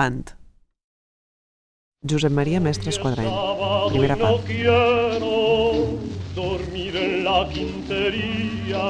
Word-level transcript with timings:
Avant. 0.00 0.30
Josep 2.10 2.32
Maria 2.32 2.60
Mestres 2.60 2.98
Quadrany, 2.98 3.32
primera 3.90 4.16
part. 4.16 4.46
dormir 6.34 6.96
en 6.96 7.24
la 7.24 7.46
quintería 7.52 8.86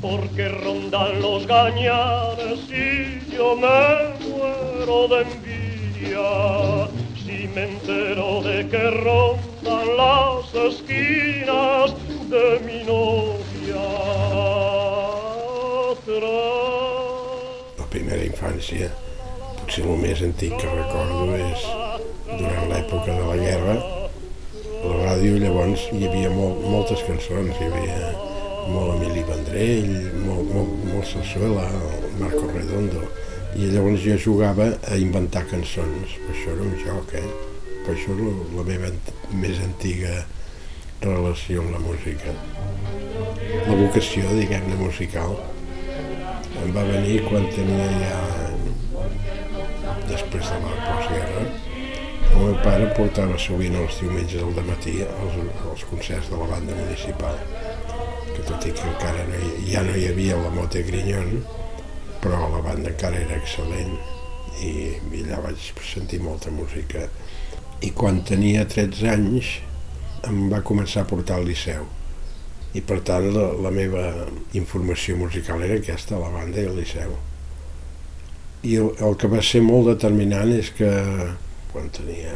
porque 0.00 0.48
rondan 0.48 1.20
los 1.22 1.46
gañanes 1.46 2.58
y 2.70 3.30
yo 3.36 3.54
me 3.54 3.78
muero 4.26 5.06
de 5.12 5.20
envidia 5.28 6.88
si 7.22 7.46
me 7.54 7.62
entero 7.70 8.42
de 8.42 8.68
que 8.68 8.90
rondan 8.90 9.86
las 9.96 10.54
esquinas 10.70 11.94
de 12.28 12.46
mi 12.66 12.82
novia 12.82 13.86
La 17.78 17.86
primera 17.94 18.24
infància, 18.24 18.90
potser 19.70 19.86
el 19.86 20.00
més 20.02 20.20
antic 20.26 20.54
que 20.58 20.66
recordo 20.66 21.36
és 21.38 21.60
durant 22.26 22.64
l'època 22.72 23.12
de 23.14 23.26
la 23.28 23.36
guerra, 23.38 23.74
la 24.82 24.96
ràdio 25.04 25.36
llavors 25.38 25.84
hi 25.94 26.08
havia 26.08 26.32
molt, 26.34 26.64
moltes 26.72 27.04
cançons, 27.06 27.54
hi 27.54 27.68
havia 27.68 28.08
molt 28.66 28.96
Emili 28.96 29.22
Vendrell, 29.28 29.92
molt, 30.24 30.50
molt, 30.50 30.72
molt 30.88 31.06
Sarsuela, 31.06 31.68
el 31.70 32.18
Marco 32.18 32.48
Redondo, 32.50 33.04
i 33.54 33.70
llavors 33.70 34.02
jo 34.02 34.18
jugava 34.26 34.66
a 34.90 34.98
inventar 34.98 35.44
cançons, 35.52 36.18
això 36.34 36.56
era 36.56 36.66
un 36.66 36.74
joc, 36.82 37.14
eh? 37.14 37.30
Per 37.86 37.94
això 37.94 38.18
és 38.18 38.52
la 38.56 38.66
meva 38.72 38.90
més 39.44 39.62
antiga 39.68 40.18
relació 41.06 41.62
amb 41.62 41.76
la 41.76 41.84
música. 41.86 42.34
La 43.70 43.78
vocació, 43.84 44.34
diguem-ne, 44.34 44.82
musical, 44.82 45.38
em 46.58 46.74
va 46.74 46.90
venir 46.90 47.20
quan 47.30 47.46
tenia 47.54 47.86
ja, 48.02 48.20
després 50.30 50.62
de 50.62 50.70
la 50.70 50.76
postguerra, 50.86 51.44
el 52.30 52.36
meu 52.38 52.56
pare 52.62 52.86
portava 52.94 53.38
sovint 53.42 53.74
els 53.74 53.96
diumenges 53.98 54.42
al 54.42 54.66
matí 54.66 55.00
als, 55.02 55.38
als 55.66 55.84
concerts 55.90 56.28
de 56.30 56.38
la 56.38 56.46
banda 56.46 56.76
municipal, 56.78 57.38
que 58.34 58.44
tot 58.46 58.66
i 58.66 58.74
que 58.76 58.86
encara 58.86 59.24
no 59.26 59.40
hi, 59.40 59.72
ja 59.72 59.82
no 59.82 59.96
hi 59.96 60.06
havia 60.10 60.38
la 60.38 60.52
Mote 60.54 60.84
Grinyon, 60.86 61.40
però 62.22 62.46
la 62.52 62.60
banda 62.62 62.92
encara 62.92 63.18
era 63.18 63.38
excel·lent 63.40 63.96
i, 64.62 64.70
i 64.94 65.24
allà 65.24 65.40
vaig 65.48 65.70
sentir 65.82 66.20
molta 66.22 66.52
música. 66.54 67.08
I 67.82 67.90
quan 67.96 68.22
tenia 68.28 68.66
13 68.68 69.08
anys 69.10 69.56
em 70.28 70.44
va 70.52 70.60
començar 70.62 71.02
a 71.02 71.10
portar 71.10 71.40
al 71.40 71.48
Liceu. 71.48 71.88
I 72.76 72.84
per 72.86 73.00
tant 73.02 73.26
la, 73.34 73.48
la 73.66 73.72
meva 73.74 74.04
informació 74.54 75.16
musical 75.18 75.64
era 75.66 75.80
aquesta, 75.80 76.20
la 76.20 76.30
banda 76.30 76.62
i 76.62 76.68
el 76.70 76.78
Liceu. 76.78 77.16
I 78.62 78.76
el, 78.76 78.90
el 79.00 79.14
que 79.16 79.28
va 79.32 79.40
ser 79.44 79.62
molt 79.64 79.88
determinant 79.88 80.50
és 80.52 80.68
que 80.76 80.88
quan 81.70 81.88
tenia 81.96 82.34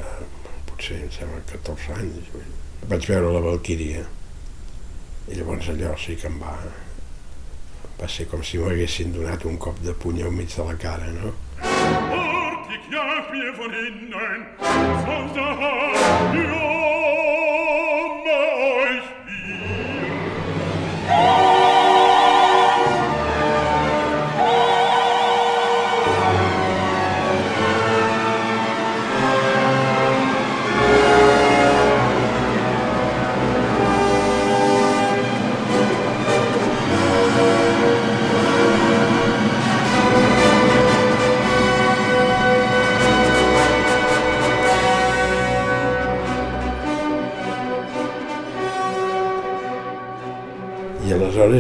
potser 0.70 1.03
em 1.03 1.11
sembla 1.12 1.42
14 1.50 1.98
anys 1.98 2.31
vaig 2.89 3.08
veure 3.11 3.33
la 3.34 3.42
Valquíria 3.44 4.05
i 5.28 5.36
llavors 5.36 5.69
allò 5.72 5.92
sí 6.00 6.16
que 6.20 6.31
em 6.31 6.39
va 6.41 6.55
va 8.00 8.08
ser 8.11 8.27
com 8.31 8.42
si 8.44 8.61
m'haguessin 8.61 9.12
donat 9.14 9.44
un 9.48 9.61
cop 9.66 9.81
de 9.84 9.94
puny 10.05 10.22
al 10.22 10.33
mig 10.33 10.56
de 10.56 10.64
la 10.64 10.77
cara, 10.86 11.12
no? 11.20 11.34
mir 13.34 13.55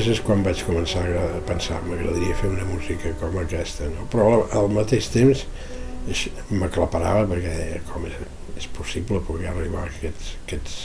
aleshores 0.04 0.20
és 0.20 0.24
quan 0.24 0.42
vaig 0.44 0.60
començar 0.66 1.04
a 1.16 1.40
pensar 1.48 1.80
m'agradaria 1.84 2.36
fer 2.36 2.50
una 2.50 2.64
música 2.68 3.12
com 3.20 3.38
aquesta, 3.40 3.88
no? 3.88 4.04
però 4.12 4.44
al 4.52 4.68
mateix 4.68 5.08
temps 5.08 5.46
m'aclaparava 6.50 7.24
perquè 7.30 7.80
com 7.88 8.04
és, 8.04 8.18
és 8.60 8.68
possible 8.76 9.22
poder 9.24 9.48
arribar 9.48 9.86
a 9.86 9.88
aquests, 9.88 10.34
aquests, 10.44 10.76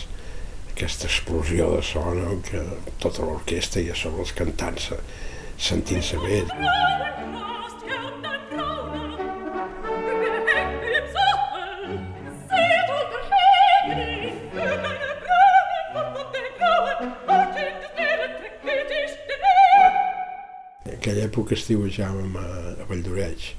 aquesta 0.71 1.11
explosió 1.11 1.75
de 1.75 1.83
so 1.83 2.05
no? 2.15 2.39
que 2.47 2.63
tota 3.03 3.27
l'orquestra 3.27 3.83
i 3.83 3.91
a 3.91 3.99
sobre 3.99 4.23
els 4.23 4.35
cantants 4.39 4.91
sentint-se 5.59 6.23
bé. 6.23 6.43
Època 21.29 21.55
estiuejàvem 21.55 22.35
a, 22.41 22.47
a 22.83 22.89
Valldoreix 22.89 23.53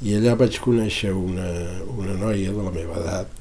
i 0.00 0.14
allà 0.16 0.36
vaig 0.40 0.56
conèixer 0.64 1.12
una, 1.12 1.48
una 1.92 2.14
noia 2.16 2.52
de 2.56 2.62
la 2.64 2.72
meva 2.72 3.00
edat 3.02 3.40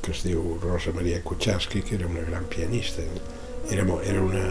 que 0.00 0.14
es 0.14 0.22
diu 0.24 0.56
Rosa 0.62 0.94
Maria 0.96 1.20
Kucharski, 1.20 1.82
que 1.82 1.98
era 1.98 2.06
una 2.06 2.22
gran 2.24 2.46
pianista. 2.48 3.02
Era, 3.70 3.84
era 4.04 4.22
una, 4.22 4.44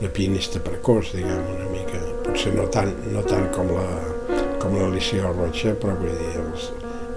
una 0.00 0.08
pianista 0.08 0.62
precoç, 0.64 1.12
diguem, 1.12 1.44
una 1.54 1.68
mica. 1.68 2.00
Potser 2.24 2.54
no 2.56 2.64
tant, 2.72 2.94
no 3.12 3.22
tant 3.28 3.50
com 3.52 3.68
la, 3.76 3.84
com 4.62 4.78
l'Alicia 4.78 5.28
Rocha, 5.28 5.74
però 5.80 5.98
vull 6.00 6.16
dir, 6.16 6.32
els, 6.40 6.70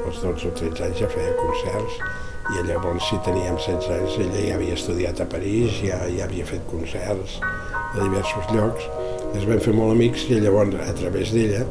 els 0.04 0.22
12 0.26 0.52
o 0.52 0.56
13 0.60 0.88
anys 0.90 1.04
ja 1.06 1.12
feia 1.16 1.36
concerts 1.40 2.02
i 2.48 2.62
llavors 2.64 3.04
si 3.10 3.18
teníem 3.26 3.58
16 3.60 3.90
anys 3.92 4.14
ella 4.24 4.44
ja 4.46 4.54
havia 4.56 4.76
estudiat 4.78 5.20
a 5.20 5.26
París, 5.28 5.82
ja, 5.84 5.98
ja 6.08 6.28
havia 6.28 6.46
fet 6.48 6.64
concerts 6.70 7.40
a 7.44 7.98
diversos 7.98 8.48
llocs 8.56 8.86
ens 9.34 9.46
vam 9.50 9.62
fer 9.64 9.76
molt 9.78 9.96
amics 9.96 10.28
i 10.32 10.40
llavors 10.44 10.76
a 10.84 10.94
través 10.98 11.34
d'ella 11.36 11.64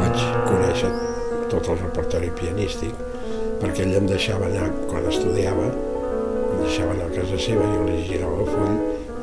vaig 0.00 0.24
conèixer 0.48 0.92
tot 1.52 1.70
el 1.72 1.80
repertori 1.84 2.30
pianístic 2.40 3.04
perquè 3.60 3.86
ella 3.86 4.02
em 4.02 4.10
deixava 4.10 4.50
anar 4.50 4.68
quan 4.90 5.06
estudiava 5.10 5.70
em 5.70 6.62
deixava 6.62 6.94
anar 6.96 7.08
a 7.10 7.14
casa 7.16 7.40
seva 7.48 7.66
jo 7.72 7.86
li 7.88 8.02
girava 8.08 8.44
el 8.44 8.50
full 8.52 8.76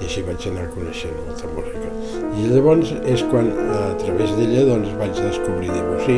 i 0.03 0.07
així 0.07 0.23
vaig 0.27 0.47
anar 0.49 0.65
coneixent 0.73 1.13
molta 1.19 1.49
música. 1.53 1.91
I 2.39 2.47
llavors 2.51 2.93
és 3.13 3.23
quan 3.31 3.51
a 3.75 3.81
través 4.01 4.33
d'ella 4.37 4.65
doncs 4.71 4.95
vaig 4.99 5.13
descobrir 5.19 5.69
Debussy 5.71 6.17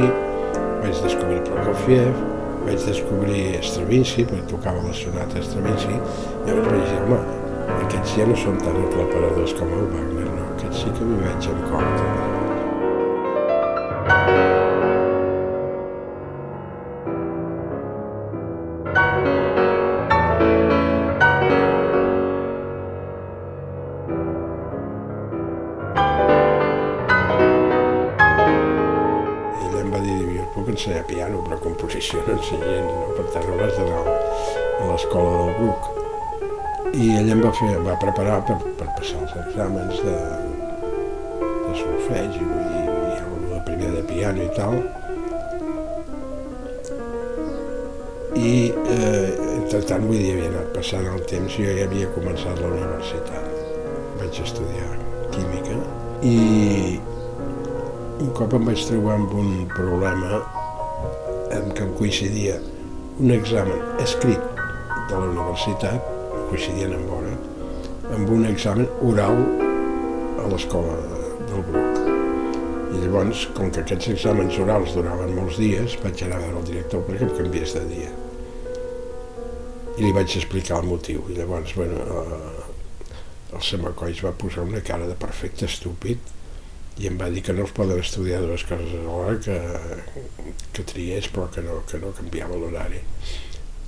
vaig 0.84 1.02
descobrir 1.06 1.42
Prokofiev 1.50 2.24
vaig 2.66 2.86
descobrir 2.88 3.44
Stravinsky 3.70 4.26
perquè 4.30 4.50
tocava 4.54 4.86
la 4.88 4.96
sonata 4.98 5.44
Stravinsky 5.50 5.98
llavors 6.48 6.72
vaig 6.72 6.86
dir, 6.90 7.02
home, 7.04 7.22
aquests 7.82 8.18
ja 8.20 8.30
no 8.32 8.40
són 8.46 8.62
tan 8.64 8.80
aclaparadors 8.88 9.58
com 9.60 9.76
el 9.78 9.90
Wagner 9.94 10.25
aquest 10.66 10.84
sí 10.84 10.92
que 10.98 11.06
m'hi 11.06 11.18
veig 11.22 11.52
en 11.52 11.68
compte. 11.70 12.14
Ensenyar 30.76 31.06
piano, 31.08 31.40
però 31.46 31.56
composició 31.64 32.20
no 32.26 32.34
ensenyo 32.34 32.82
no? 32.84 33.14
per 33.16 33.24
tant 33.32 33.46
no 33.48 33.56
vas 33.62 33.78
anar 33.80 34.02
a 34.04 34.90
l'escola 34.90 35.32
del 35.38 35.54
Bruc 35.62 37.00
i 37.00 37.14
ella 37.16 37.38
em 37.38 37.46
va, 37.46 37.54
fer, 37.56 37.70
em 37.78 37.88
va 37.88 37.96
preparar 38.02 38.42
per, 38.50 38.58
per 38.82 38.90
passar 38.98 39.22
els 39.24 39.38
exàmens 39.46 40.04
de 40.04 40.18
solfeig 41.86 42.38
i, 42.42 42.46
i, 42.46 42.84
i 43.16 43.50
la 43.54 43.62
primera 43.66 43.94
de 43.96 44.04
piano 44.10 44.44
i 44.44 44.52
tal. 44.58 44.78
I 48.36 48.54
eh, 48.92 49.30
entretant 49.56 50.06
vull 50.10 50.20
dir 50.20 50.34
havia 50.36 50.52
anat 50.52 50.74
passant 50.76 51.08
el 51.14 51.24
temps 51.30 51.56
jo 51.56 51.66
ja 51.70 51.86
havia 51.88 52.10
començat 52.18 52.60
la 52.60 52.72
universitat. 52.74 53.52
Vaig 54.20 54.42
estudiar 54.44 54.92
química 55.36 55.80
i 56.26 57.00
un 58.24 58.32
cop 58.36 58.54
em 58.56 58.68
vaig 58.70 58.84
trobar 58.88 59.18
amb 59.20 59.34
un 59.40 59.50
problema 59.76 60.42
en 61.56 61.72
què 61.76 61.84
em 61.86 61.96
coincidia 62.00 62.60
un 63.20 63.32
examen 63.36 64.04
escrit 64.04 64.44
de 65.10 65.16
la 65.16 65.28
universitat 65.32 66.12
coincidien 66.50 66.94
amb 66.96 67.12
hora, 67.18 67.34
amb 68.16 68.32
un 68.38 68.48
examen 68.50 68.88
oral 69.10 69.40
a 70.44 70.50
l'escola 70.52 71.15
del 71.56 71.64
Bruc. 71.72 72.14
I 72.96 73.02
llavors, 73.02 73.48
com 73.56 73.72
que 73.74 73.82
aquests 73.84 74.12
exàmens 74.14 74.58
orals 74.62 74.94
duraven 74.96 75.34
molts 75.36 75.60
dies, 75.60 75.98
vaig 76.04 76.24
anar 76.26 76.40
a 76.40 76.44
veure 76.46 76.62
el 76.62 76.70
director 76.70 77.04
perquè 77.08 77.28
em 77.28 77.34
canviés 77.40 77.76
de 77.76 77.84
dia. 77.90 78.12
I 79.96 80.04
li 80.04 80.12
vaig 80.16 80.36
explicar 80.36 80.82
el 80.82 80.90
motiu. 80.92 81.24
I 81.32 81.40
llavors, 81.40 81.74
bueno, 81.80 82.02
eh, 82.04 83.16
el 83.56 83.64
Semacois 83.64 84.24
va 84.26 84.36
posar 84.36 84.66
una 84.68 84.84
cara 84.84 85.08
de 85.08 85.16
perfecte 85.20 85.68
estúpid 85.70 86.34
i 87.00 87.10
em 87.10 87.18
va 87.20 87.28
dir 87.32 87.42
que 87.44 87.56
no 87.56 87.66
es 87.68 87.74
poden 87.76 88.00
estudiar 88.00 88.42
dues 88.44 88.64
coses 88.68 88.94
alhora, 88.96 89.36
que, 89.44 89.58
que 90.76 90.86
triés 90.88 91.28
però 91.32 91.50
que 91.52 91.64
no, 91.64 91.82
que 91.90 92.00
no 92.00 92.14
canviava 92.16 92.60
l'horari. 92.60 93.02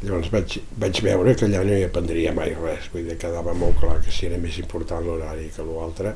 Llavors 0.01 0.27
vaig, 0.31 0.57
vaig 0.77 0.99
veure 1.01 1.35
que 1.35 1.47
allà 1.47 1.63
no 1.65 1.77
hi 1.77 1.85
aprendria 1.87 2.33
mai 2.35 2.51
res, 2.59 2.91
vull 2.93 3.07
dir, 3.07 3.15
quedava 3.19 3.55
molt 3.57 3.79
clar 3.79 4.01
que 4.03 4.11
si 4.13 4.27
era 4.27 4.39
més 4.41 4.59
important 4.59 5.07
l'horari 5.07 5.47
que 5.55 5.65
l'altre, 5.65 6.13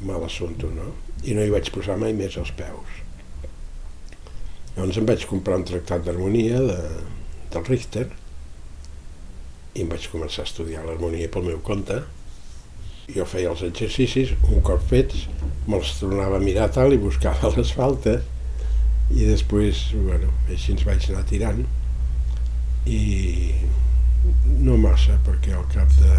mal 0.00 0.24
assumpte, 0.24 0.68
no? 0.76 0.92
I 1.24 1.34
no 1.36 1.44
hi 1.44 1.52
vaig 1.52 1.70
posar 1.74 1.96
mai 2.00 2.14
més 2.16 2.36
els 2.40 2.52
peus. 2.56 3.00
Llavors 4.76 4.98
em 5.00 5.08
vaig 5.08 5.24
comprar 5.30 5.56
un 5.56 5.64
tractat 5.68 6.04
d'harmonia 6.04 6.60
de, 6.60 6.80
del 7.54 7.64
Richter 7.68 8.06
i 9.76 9.84
em 9.84 9.88
vaig 9.92 10.08
començar 10.12 10.44
a 10.44 10.50
estudiar 10.50 10.84
l'harmonia 10.84 11.30
pel 11.32 11.48
meu 11.48 11.62
compte. 11.64 12.02
Jo 13.08 13.24
feia 13.28 13.52
els 13.52 13.62
exercicis, 13.64 14.34
un 14.50 14.60
cop 14.66 14.82
fets, 14.90 15.26
me'ls 15.66 15.94
tornava 16.00 16.36
a 16.36 16.44
mirar 16.44 16.68
tal 16.74 16.92
i 16.92 17.00
buscava 17.00 17.52
les 17.56 17.72
faltes 17.76 18.24
i 19.14 19.22
després, 19.22 19.86
bueno, 19.94 20.32
així 20.50 20.74
ens 20.74 20.84
vaig 20.86 21.08
anar 21.12 21.22
tirant 21.30 21.62
i 22.90 23.00
no 24.66 24.76
massa 24.82 25.16
perquè 25.26 25.54
al 25.54 25.66
cap 25.72 25.92
de 26.00 26.16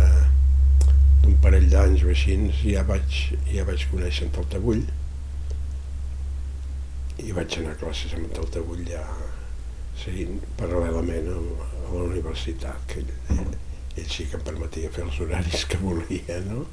d'un 1.23 1.35
parell 1.43 1.67
d'anys 1.71 2.03
o 2.05 2.11
així 2.13 2.37
ja 2.61 2.83
vaig, 2.87 3.19
ja 3.51 3.65
vaig 3.67 3.85
conèixer 3.91 4.27
en 4.27 4.33
Taltabull 4.35 4.83
i 7.23 7.33
vaig 7.33 7.57
anar 7.59 7.73
a 7.73 7.79
classes 7.81 8.13
amb 8.13 8.27
en 8.27 8.35
Taltabull 8.37 8.83
ja 8.89 9.03
seguint 9.97 10.41
paral·lelament 10.59 11.31
a, 11.33 11.37
la 11.87 12.03
universitat 12.03 12.83
que 12.91 13.01
ell, 13.01 13.47
ell 13.97 14.11
sí 14.11 14.27
que 14.29 14.37
em 14.37 14.45
permetia 14.49 14.91
fer 14.93 15.07
els 15.07 15.21
horaris 15.23 15.65
que 15.71 15.79
volia 15.81 16.37
no? 16.45 16.65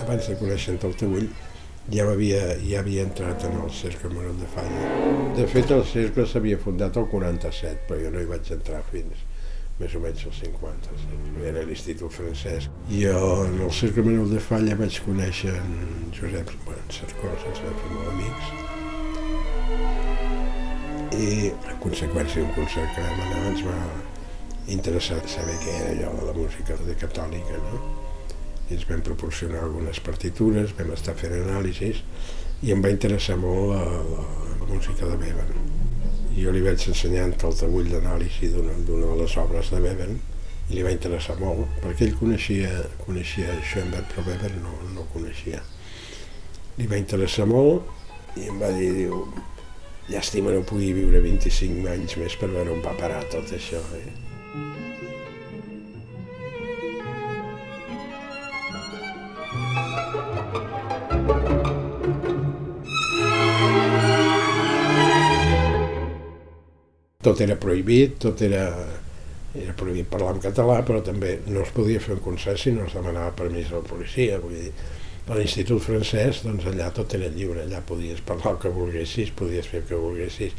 abans 0.00 0.26
de 0.26 0.34
conèixer 0.40 0.74
en 0.74 0.82
Taltabull 0.82 1.30
ja 1.88 2.04
havia, 2.10 2.42
ja 2.60 2.80
havia 2.80 3.02
entrat 3.08 3.44
en 3.48 3.56
el 3.62 3.70
Cercle 3.70 4.10
Manuel 4.12 4.38
de 4.38 4.46
Falla. 4.54 4.84
De 5.36 5.46
fet, 5.50 5.70
el 5.74 5.84
cercle 5.88 6.26
s'havia 6.26 6.58
fundat 6.60 6.96
el 7.00 7.08
47, 7.10 7.86
però 7.88 7.98
jo 8.04 8.10
no 8.14 8.20
hi 8.22 8.28
vaig 8.30 8.52
entrar 8.54 8.82
fins 8.90 9.26
més 9.80 9.94
o 9.96 10.00
menys 10.02 10.26
els 10.28 10.40
50. 10.44 10.96
Era 11.50 11.62
l'Institut 11.64 12.12
Francès. 12.12 12.68
I 12.92 13.06
en 13.10 13.56
el 13.64 13.72
Cercle 13.72 14.04
Manuel 14.06 14.34
de 14.34 14.42
Falla 14.44 14.76
vaig 14.76 15.00
conèixer 15.06 15.54
en 15.56 16.12
Josep 16.16 16.52
bueno, 16.66 16.84
Cercós, 16.92 17.46
ens 17.48 17.62
vam 17.64 17.80
fer 17.80 17.90
molt 17.94 18.08
amics. 18.12 18.46
I, 21.16 21.50
a 21.72 21.74
conseqüència 21.82 22.44
d'un 22.44 22.52
concert 22.54 22.94
que 22.94 23.02
vam 23.08 23.24
anar, 23.24 23.40
ens 23.54 23.64
va 23.66 23.78
interessar 24.70 25.18
saber 25.26 25.56
què 25.64 25.74
era 25.80 25.90
allò 25.96 26.14
de 26.20 26.28
la 26.28 26.36
música 26.36 26.76
de 26.84 26.94
catòlica, 27.00 27.58
no? 27.64 27.99
I 28.70 28.76
ens 28.76 28.86
vam 28.86 29.02
proporcionar 29.02 29.64
algunes 29.64 29.98
partitures, 30.06 30.74
vam 30.78 30.92
estar 30.94 31.16
fent 31.18 31.34
anàlisis 31.34 32.04
i 32.62 32.70
em 32.74 32.82
va 32.84 32.92
interessar 32.92 33.36
molt 33.40 33.72
la, 33.72 33.82
la, 33.82 34.26
la 34.60 34.68
música 34.68 35.08
de 35.08 35.16
Bevan. 35.18 35.50
I 36.36 36.44
jo 36.44 36.54
li 36.54 36.62
vaig 36.62 36.86
ensenyar 36.92 37.26
el 37.26 37.34
tabull 37.40 37.90
d'anàlisi 37.90 38.52
d'una 38.54 38.76
de 38.86 39.16
les 39.22 39.36
obres 39.42 39.72
de 39.74 39.82
Bevan 39.82 40.14
i 40.70 40.76
li 40.76 40.86
va 40.86 40.94
interessar 40.94 41.34
molt, 41.40 41.66
perquè 41.82 42.06
ell 42.06 42.16
coneixia, 42.20 42.70
coneixia 43.02 43.58
Schoenberg, 43.58 44.06
però 44.14 44.26
Bevan 44.28 44.60
no, 44.62 44.76
no 44.94 45.08
coneixia. 45.14 45.62
Li 46.78 46.86
va 46.86 47.00
interessar 47.00 47.48
molt 47.50 48.38
i 48.38 48.46
em 48.46 48.62
va 48.62 48.70
dir, 48.76 48.92
diu, 49.02 49.24
llàstima 50.12 50.54
no 50.54 50.62
pugui 50.66 50.94
viure 50.94 51.22
25 51.26 51.90
anys 51.90 52.18
més 52.22 52.38
per 52.38 52.54
veure 52.54 52.78
on 52.78 52.84
va 52.86 52.94
parar 53.02 53.24
tot 53.34 53.50
això. 53.56 53.82
Eh? 53.98 54.29
Tot 67.22 67.40
era 67.44 67.56
prohibit, 67.60 68.16
tot 68.22 68.40
era, 68.42 68.64
era 69.54 69.74
prohibit 69.76 70.08
parlar 70.08 70.36
en 70.36 70.44
català, 70.44 70.80
però 70.86 71.02
també 71.04 71.38
no 71.48 71.64
es 71.66 71.74
podia 71.76 72.00
fer 72.00 72.16
un 72.16 72.24
concert 72.24 72.60
si 72.60 72.72
no 72.72 72.86
es 72.86 72.96
demanava 72.96 73.36
permís 73.36 73.70
a 73.70 73.80
la 73.80 73.86
policia. 73.86 74.40
Vull 74.40 74.56
dir, 74.56 74.72
a 75.30 75.36
l'Institut 75.38 75.82
francès, 75.84 76.40
doncs 76.42 76.64
allà 76.66 76.88
tot 76.94 77.12
era 77.14 77.28
lliure, 77.30 77.62
allà 77.62 77.78
podies 77.86 78.22
parlar 78.26 78.56
el 78.56 78.60
que 78.64 78.72
volguessis, 78.74 79.30
podies 79.36 79.68
fer 79.70 79.82
el 79.82 79.86
que 79.86 79.98
volguessis. 80.00 80.56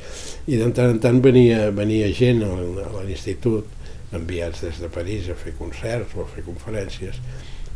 I 0.47 0.59
de 0.61 0.69
tant 0.77 0.93
en 0.93 1.01
tant 1.03 1.19
venia, 1.23 1.65
venia 1.75 2.07
gent 2.15 2.45
a 2.45 2.53
l'Institut, 3.03 3.67
enviats 4.15 4.63
des 4.63 4.79
de 4.83 4.89
París 4.91 5.27
a 5.31 5.35
fer 5.39 5.55
concerts 5.57 6.15
o 6.15 6.23
a 6.23 6.29
fer 6.31 6.45
conferències. 6.47 7.19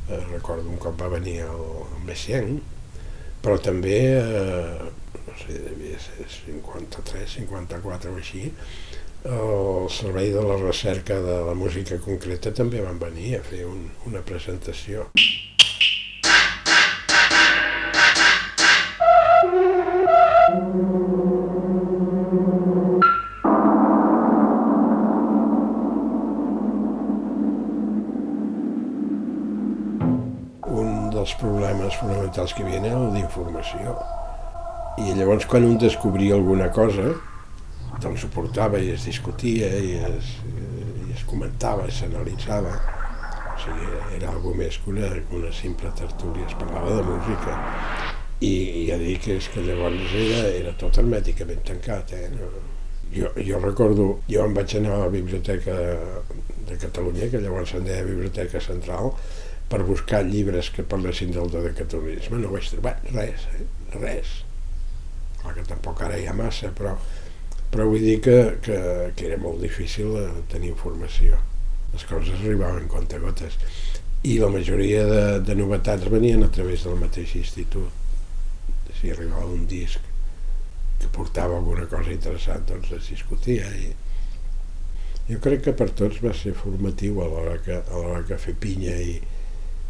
Eh, 0.06 0.22
recordo 0.32 0.70
un 0.70 0.80
cop 0.80 0.96
va 1.02 1.10
venir 1.18 1.42
el, 1.48 1.66
Messiaen, 2.08 2.60
però 3.44 3.58
també 3.60 4.00
eh, 4.22 4.88
sé, 5.40 5.60
ser 6.04 6.28
53, 6.46 7.30
54 7.40 8.12
o 8.12 8.18
així, 8.22 8.52
el 9.26 9.90
Servei 9.90 10.30
de 10.32 10.42
la 10.42 10.56
Recerca 10.58 11.20
de 11.20 11.40
la 11.48 11.54
Música 11.58 11.98
Concreta 11.98 12.52
també 12.54 12.82
van 12.86 13.00
venir 13.02 13.40
a 13.40 13.42
fer 13.42 13.64
un, 13.66 13.88
una 14.06 14.22
presentació. 14.22 15.08
Un 30.76 31.10
dels 31.10 31.34
problemes 31.42 31.98
fonamentals 31.98 32.54
que 32.54 32.62
havia 32.62 32.84
era 32.84 32.94
el 33.00 33.10
d'informació 33.18 33.98
i 34.96 35.12
llavors 35.12 35.44
quan 35.52 35.66
un 35.68 35.76
descobria 35.76 36.36
alguna 36.38 36.70
cosa, 36.72 37.10
doncs 38.00 38.24
ho 38.24 38.30
portava 38.32 38.80
i 38.80 38.94
es 38.94 39.04
discutia 39.08 39.68
i 39.68 39.98
es, 40.08 40.30
i 40.48 41.12
es 41.16 41.24
comentava, 41.28 41.88
i 41.88 41.96
s'analitzava. 41.96 42.72
O 43.56 43.58
sigui, 43.60 43.90
era 44.16 44.30
alguna 44.32 44.62
més 44.62 44.78
que 44.80 44.94
una, 44.94 45.10
una 45.36 45.52
simple 45.56 45.92
tertúlia, 46.00 46.48
es 46.48 46.56
parlava 46.60 46.96
de 46.96 47.04
música. 47.10 47.58
I, 48.40 48.54
i 48.54 48.86
ja 48.88 49.00
dic 49.02 49.26
que 49.26 49.38
és 49.42 49.52
que 49.52 49.64
llavors 49.68 50.16
era, 50.22 50.48
era 50.62 50.74
tot 50.80 51.02
hermèticament 51.02 51.64
tancat. 51.68 52.16
Eh? 52.16 52.32
No, 52.36 52.50
jo, 53.12 53.34
jo 53.50 53.62
recordo, 53.64 54.08
jo 54.32 54.48
em 54.48 54.56
vaig 54.56 54.78
anar 54.80 54.96
a 54.96 55.04
la 55.06 55.12
biblioteca 55.12 55.76
de 56.70 56.80
Catalunya, 56.88 57.30
que 57.32 57.44
llavors 57.44 57.76
se'n 57.76 57.84
deia 57.88 58.08
Biblioteca 58.08 58.64
Central, 58.64 59.12
per 59.68 59.84
buscar 59.84 60.24
llibres 60.24 60.72
que 60.72 60.88
parlessin 60.88 61.36
del 61.36 61.52
decatolicisme. 61.52 62.40
No 62.40 62.56
vaig 62.56 62.72
trobar 62.72 63.00
res, 63.12 63.48
eh? 63.60 63.68
res 64.00 64.45
clar 65.46 65.56
que 65.56 65.68
tampoc 65.70 66.02
ara 66.02 66.18
hi 66.18 66.28
ha 66.28 66.34
massa, 66.34 66.72
però, 66.76 66.96
però 67.72 67.88
vull 67.90 68.04
dir 68.04 68.18
que, 68.26 68.38
que, 68.66 68.78
que 69.16 69.28
era 69.30 69.38
molt 69.42 69.62
difícil 69.62 70.16
eh, 70.20 70.30
tenir 70.52 70.74
informació. 70.74 71.38
Les 71.94 72.06
coses 72.10 72.42
arribaven 72.42 72.90
gotes. 72.90 73.60
I 74.26 74.40
la 74.42 74.50
majoria 74.50 75.06
de, 75.06 75.22
de 75.46 75.56
novetats 75.56 76.10
venien 76.10 76.44
a 76.44 76.50
través 76.50 76.84
del 76.84 76.98
mateix 76.98 77.36
institut. 77.38 78.04
Si 78.96 79.12
arribava 79.12 79.52
un 79.52 79.68
disc 79.68 80.00
que 81.00 81.08
portava 81.14 81.58
alguna 81.58 81.86
cosa 81.86 82.12
interessant, 82.12 82.66
doncs 82.68 82.92
es 82.98 83.12
discutia. 83.12 83.70
I 83.70 83.94
jo 85.30 85.40
crec 85.44 85.64
que 85.68 85.76
per 85.78 85.90
tots 85.92 86.22
va 86.24 86.34
ser 86.34 86.56
formatiu 86.58 87.22
a 87.22 87.30
l'hora 87.30 87.60
que, 87.66 87.80
a 87.80 88.02
l'hora 88.02 88.26
que 88.26 88.40
fer 88.42 88.58
pinya 88.62 88.98
i, 88.98 89.20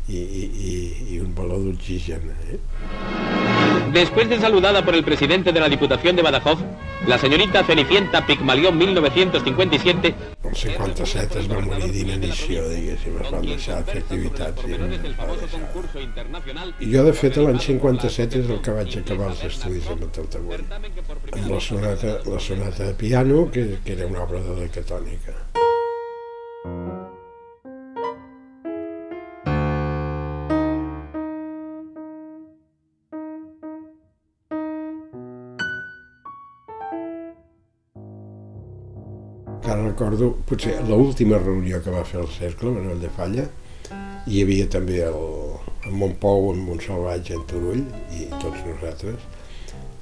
i, 0.07 0.19
i, 0.19 0.75
i 1.15 1.23
un 1.23 1.33
baló 1.37 1.61
d'oxigen. 1.63 2.29
Eh? 2.51 3.34
Después 3.95 4.27
de 4.27 4.37
saludada 4.37 4.83
por 4.83 4.93
el 4.93 5.05
presidente 5.05 5.53
de 5.53 5.59
la 5.61 5.69
Diputación 5.69 6.17
de 6.17 6.21
Badajoz, 6.21 6.59
la 7.07 7.17
señorita 7.17 7.63
Cenicienta 7.63 8.27
Pigmalión 8.27 8.77
1957... 8.77 10.13
El 10.43 10.53
57 10.53 11.39
es 11.39 11.49
va 11.49 11.61
morir 11.61 11.87
d'inanició, 11.93 12.67
diguéssim, 12.73 13.15
es 13.23 13.31
van 13.31 13.47
deixar 13.47 13.79
de 13.79 13.93
fer 13.93 14.03
activitats 14.03 14.67
i 14.67 14.75
I 16.83 16.91
jo, 16.91 17.07
de 17.07 17.15
fet, 17.15 17.39
l'any 17.39 17.63
57 17.69 18.43
és 18.43 18.51
el 18.51 18.59
que 18.67 18.75
vaig 18.81 18.99
acabar 18.99 19.31
els 19.31 19.47
estudis 19.47 19.87
amb 19.95 20.03
el 20.03 20.11
amb 21.39 21.51
la 21.55 21.59
sonata, 21.71 22.19
la 22.27 22.39
sonata 22.51 22.91
de 22.91 22.93
piano, 22.99 23.47
que, 23.49 23.79
que 23.85 23.95
era 23.95 24.11
una 24.11 24.27
obra 24.27 24.43
de 24.43 24.59
la 24.59 25.54
recordo, 39.95 40.35
potser 40.45 40.81
l'última 40.83 41.37
reunió 41.39 41.79
que 41.81 41.91
va 41.91 42.03
fer 42.03 42.19
el 42.19 42.27
Cercle, 42.27 42.73
Manuel 42.75 42.99
de 42.99 43.09
Falla, 43.15 43.45
hi 44.27 44.41
havia 44.43 44.67
també 44.67 44.99
el, 45.07 45.21
el 45.85 45.93
Montpou, 45.95 46.49
en 46.51 46.59
Montsalvatge, 46.67 47.37
en 47.37 47.45
Turull 47.47 47.85
i 48.11 48.27
tots 48.41 48.59
nosaltres. 48.65 49.23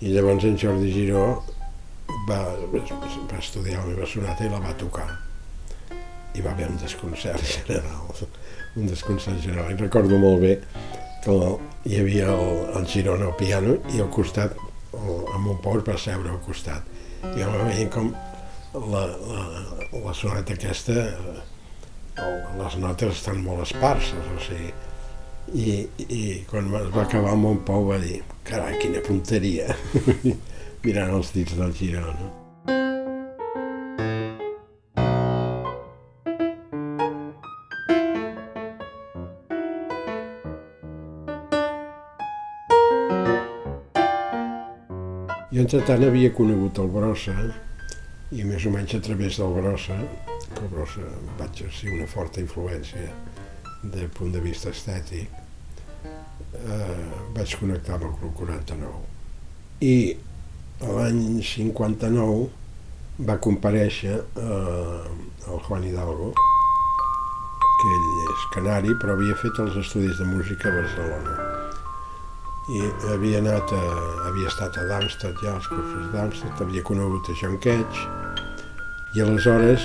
I 0.02 0.16
llavors 0.16 0.48
en 0.50 0.58
Jordi 0.58 0.90
Giró 0.96 1.28
va, 2.28 2.40
va 2.74 3.38
estudiar 3.38 3.84
la 3.84 3.92
meva 3.92 4.10
sonata 4.10 4.48
i 4.48 4.50
la 4.50 4.64
va 4.64 4.74
tocar. 4.82 5.06
I 6.34 6.42
va 6.42 6.56
haver 6.56 6.72
un 6.72 6.82
desconcert 6.82 7.46
general, 7.54 8.26
un 8.76 8.90
desconcert 8.90 9.40
general. 9.46 9.70
I 9.70 9.78
recordo 9.78 10.18
molt 10.18 10.42
bé 10.42 10.58
que 11.22 11.38
el, 11.38 11.58
hi 11.86 12.02
havia 12.02 12.34
el, 12.34 12.66
el 12.80 12.90
Girona 12.90 13.30
al 13.30 13.38
piano 13.38 13.78
i 13.94 14.02
al 14.02 14.10
costat, 14.10 14.58
el, 14.98 15.16
el 15.22 15.42
Montpou 15.46 15.84
va 15.86 16.02
seure 16.02 16.34
al 16.34 16.42
costat. 16.42 16.90
I 17.24 17.46
va 17.46 17.68
veient 17.70 17.94
com 17.94 18.10
la, 18.74 19.06
la, 19.06 20.00
la 20.06 20.14
sonata 20.14 20.54
aquesta, 20.54 20.94
eh, 20.94 22.24
les 22.58 22.78
notes 22.82 23.18
estan 23.20 23.42
molt 23.46 23.68
esparses, 23.68 24.30
o 24.34 24.40
sigui, 24.42 24.72
i, 25.54 25.66
i 26.08 26.22
quan 26.50 26.72
es 26.80 26.94
va 26.94 27.04
acabar 27.06 27.36
el 27.36 27.42
Montpou 27.44 27.92
va 27.92 28.00
dir, 28.02 28.22
carai, 28.48 28.80
quina 28.82 29.04
punteria, 29.06 29.76
mirant 30.86 31.14
els 31.20 31.34
dits 31.36 31.58
del 31.60 31.76
Girona. 31.78 32.32
Jo, 45.54 45.62
entretant, 45.62 46.02
havia 46.02 46.34
conegut 46.34 46.80
el 46.82 46.90
Brossa 46.90 47.36
i 48.34 48.44
més 48.48 48.66
o 48.66 48.72
menys 48.74 48.96
a 48.98 49.02
través 49.04 49.38
del 49.38 49.54
Brossa, 49.54 49.98
que 50.54 50.62
el 50.64 50.70
Brossa 50.72 51.06
va 51.40 51.46
exercir 51.46 51.92
una 51.94 52.08
forta 52.10 52.42
influència 52.42 53.12
del 53.84 54.10
punt 54.18 54.34
de 54.34 54.42
vista 54.42 54.72
estètic, 54.74 55.30
eh, 56.58 57.04
vaig 57.36 57.56
connectar 57.60 58.00
amb 58.00 58.08
el 58.10 58.16
Club 58.22 58.34
49. 58.42 59.04
I 59.86 59.96
l'any 60.82 61.44
59 61.46 63.26
va 63.30 63.38
comparèixer 63.38 64.16
eh, 64.18 65.00
el 65.52 65.64
Juan 65.68 65.86
Hidalgo, 65.86 66.34
que 67.84 67.96
ell 67.98 68.10
és 68.34 68.50
canari, 68.56 68.98
però 69.02 69.18
havia 69.18 69.38
fet 69.44 69.62
els 69.62 69.78
estudis 69.84 70.18
de 70.18 70.30
música 70.32 70.72
a 70.72 70.78
Barcelona 70.82 71.40
i 72.72 72.80
havia 73.12 73.42
anat 73.44 73.74
a, 73.76 73.80
havia 74.30 74.48
estat 74.48 74.78
a 74.80 74.86
Darmstadt 74.88 75.42
ja, 75.44 75.58
als 75.58 75.68
cursos 75.68 76.06
d'Amsterdam, 76.14 76.62
havia 76.64 76.84
conegut 76.88 77.28
a 77.28 77.36
John 77.36 77.58
Cage 77.60 78.23
i 79.14 79.22
aleshores 79.22 79.84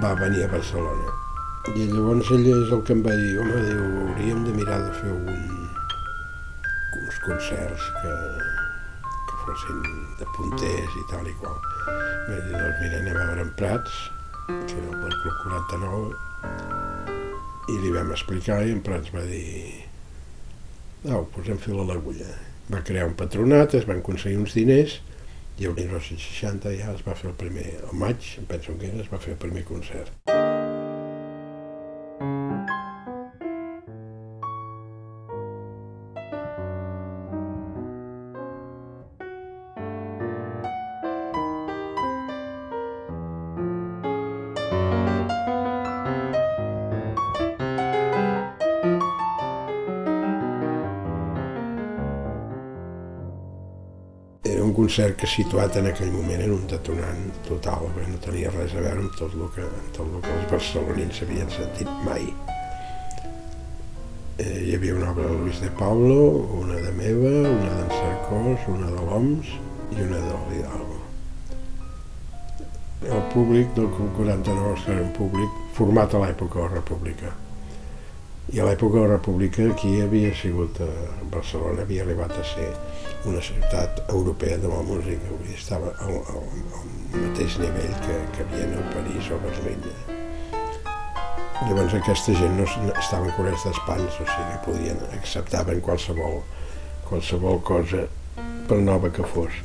va 0.00 0.14
venir 0.16 0.46
a 0.46 0.48
Barcelona. 0.48 1.10
I 1.76 1.84
llavors 1.90 2.30
ell 2.32 2.46
és 2.48 2.70
el 2.72 2.80
que 2.88 2.94
em 2.96 3.02
va 3.04 3.12
dir, 3.18 3.34
home, 3.42 3.58
diu, 3.68 3.82
hauríem 4.06 4.40
de 4.46 4.54
mirar 4.56 4.78
de 4.86 4.94
fer 4.96 5.12
un, 5.12 5.28
uns 7.02 7.18
concerts 7.26 7.84
que, 7.98 8.14
que 9.28 9.40
fossin 9.44 9.84
de 10.22 10.30
punters 10.38 10.96
i 11.02 11.04
tal 11.12 11.28
i 11.28 11.36
qual. 11.42 11.60
Va 11.84 12.38
dir, 12.38 12.56
doncs 12.56 12.80
mira, 12.80 13.02
anem 13.02 13.12
a 13.12 13.28
veure 13.28 13.44
en 13.44 13.52
Prats, 13.60 14.00
que 14.48 14.80
era 14.80 14.88
el 14.88 15.16
Club 15.20 15.36
49, 15.44 16.08
i 17.68 17.78
li 17.84 17.92
vam 17.92 18.16
explicar 18.16 18.62
i 18.64 18.72
en 18.72 18.80
Prats 18.88 19.12
va 19.12 19.28
dir, 19.28 19.52
au, 21.12 21.28
posem 21.36 21.60
fil 21.60 21.84
a 21.84 21.88
l'agulla. 21.92 22.32
Va 22.72 22.80
crear 22.88 23.04
un 23.10 23.16
patronat, 23.20 23.76
es 23.76 23.84
van 23.84 24.00
aconseguir 24.00 24.40
uns 24.40 24.56
diners 24.56 25.02
i 25.58 25.68
el 25.68 25.74
1960 25.76 26.76
ja 26.78 26.94
es 26.94 27.04
va 27.06 27.16
fer 27.18 27.30
el 27.32 27.36
primer, 27.36 27.68
al 27.88 27.98
maig, 28.04 28.32
em 28.40 28.48
penso 28.48 28.78
que 28.78 28.92
era, 28.92 29.04
es 29.04 29.12
va 29.12 29.20
fer 29.22 29.36
el 29.36 29.42
primer 29.44 29.66
concert. 29.68 30.51
Concert 54.92 55.16
que 55.16 55.26
situat 55.26 55.76
en 55.80 55.86
aquell 55.88 56.10
moment 56.12 56.40
era 56.44 56.52
un 56.52 56.66
detonant 56.68 57.28
total, 57.46 57.86
perquè 57.94 58.10
no 58.10 58.18
tenia 58.20 58.50
res 58.52 58.74
a 58.76 58.82
veure 58.84 59.00
amb 59.00 59.14
tot 59.16 59.32
el 59.32 59.46
que, 59.54 59.62
amb 59.64 59.86
tot 59.96 60.04
el 60.04 60.20
que 60.20 60.32
els 60.34 60.50
barcelonins 60.50 61.20
havien 61.24 61.48
sentit 61.48 61.92
mai. 62.04 62.26
Eh, 64.36 64.58
hi 64.66 64.74
havia 64.76 64.98
una 64.98 65.08
obra 65.14 65.30
de 65.30 65.38
Luis 65.38 65.62
de 65.64 65.70
Pablo, 65.78 66.18
una 66.58 66.76
de 66.84 66.92
meva, 66.98 67.32
una 67.54 67.70
d'en 67.78 67.88
Cercós, 67.94 68.66
una 68.74 68.90
de 68.90 69.06
l'OMS 69.06 69.54
i 69.96 70.04
una 70.04 70.20
de 70.26 70.34
l'Hidalgo. 70.50 70.98
El 73.16 73.24
públic 73.32 73.72
del 73.78 73.88
Club 73.96 74.12
49 74.20 74.76
era 74.92 75.06
un 75.06 75.16
públic 75.16 75.56
format 75.78 76.12
a 76.12 76.20
l'època 76.26 76.60
de 76.60 76.68
la 76.68 76.74
República. 76.74 77.32
I 78.52 78.60
a 78.60 78.66
l'època 78.68 78.98
de 78.98 79.02
la 79.06 79.14
República 79.14 79.64
aquí 79.72 80.02
havia 80.04 80.28
sigut, 80.36 80.76
a 80.84 81.24
Barcelona 81.32 81.86
havia 81.86 82.02
arribat 82.04 82.34
a 82.36 82.42
ser 82.44 82.66
una 83.24 83.40
ciutat 83.40 84.02
europea 84.12 84.58
de 84.60 84.68
la 84.68 84.82
música, 84.84 85.38
estava 85.54 85.94
al, 86.04 86.18
al, 86.34 86.44
al 86.76 87.22
mateix 87.22 87.56
nivell 87.62 87.94
que, 88.04 88.18
que 88.36 88.44
Viena 88.50 88.76
o 88.76 88.84
París 88.92 89.30
o 89.32 89.40
Berlín. 89.40 89.80
Llavors 91.62 91.96
aquesta 91.96 92.36
gent 92.36 92.60
no 92.60 92.68
estaven 92.92 93.32
coberts 93.38 93.64
d'espans, 93.64 94.20
o 94.20 94.28
sigui, 94.34 94.60
podien, 94.68 95.00
acceptaven 95.16 95.80
qualsevol, 95.80 96.42
qualsevol 97.08 97.62
cosa 97.64 98.04
per 98.68 98.82
nova 98.84 99.08
que 99.16 99.24
fos. 99.32 99.62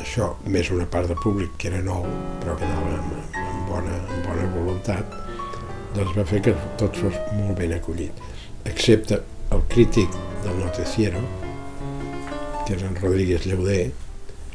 Això, 0.00 0.32
més 0.48 0.72
una 0.72 0.88
part 0.88 1.12
del 1.12 1.20
públic 1.20 1.60
que 1.60 1.68
era 1.74 1.84
nou, 1.84 2.08
però 2.40 2.56
que 2.56 2.64
anava 2.64 3.02
amb, 3.02 3.40
amb, 3.44 3.64
bona, 3.68 4.04
amb 4.06 4.30
bona 4.30 4.52
voluntat, 4.56 5.18
doncs 5.98 6.14
va 6.14 6.24
fer 6.30 6.38
que 6.46 6.52
tot 6.78 6.94
fos 6.94 7.16
molt 7.34 7.58
ben 7.58 7.72
acollit, 7.74 8.20
excepte 8.70 9.18
el 9.54 9.64
crític 9.72 10.14
del 10.44 10.60
noticiero, 10.60 11.22
que 12.66 12.76
era 12.76 12.86
en 12.86 12.94
Rodríguez 13.00 13.46
Lleuder, 13.46 13.90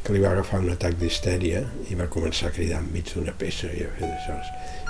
que 0.04 0.14
li 0.14 0.22
va 0.22 0.30
agafar 0.32 0.62
un 0.64 0.72
atac 0.72 0.96
d'histèria 1.00 1.62
i 1.90 1.98
va 2.00 2.08
començar 2.12 2.48
a 2.48 2.54
cridar 2.56 2.80
enmig 2.80 3.12
d'una 3.12 3.36
peça 3.36 3.68
i 3.72 3.84
a 3.84 3.92
fer 3.98 4.08
d'això. 4.08 4.38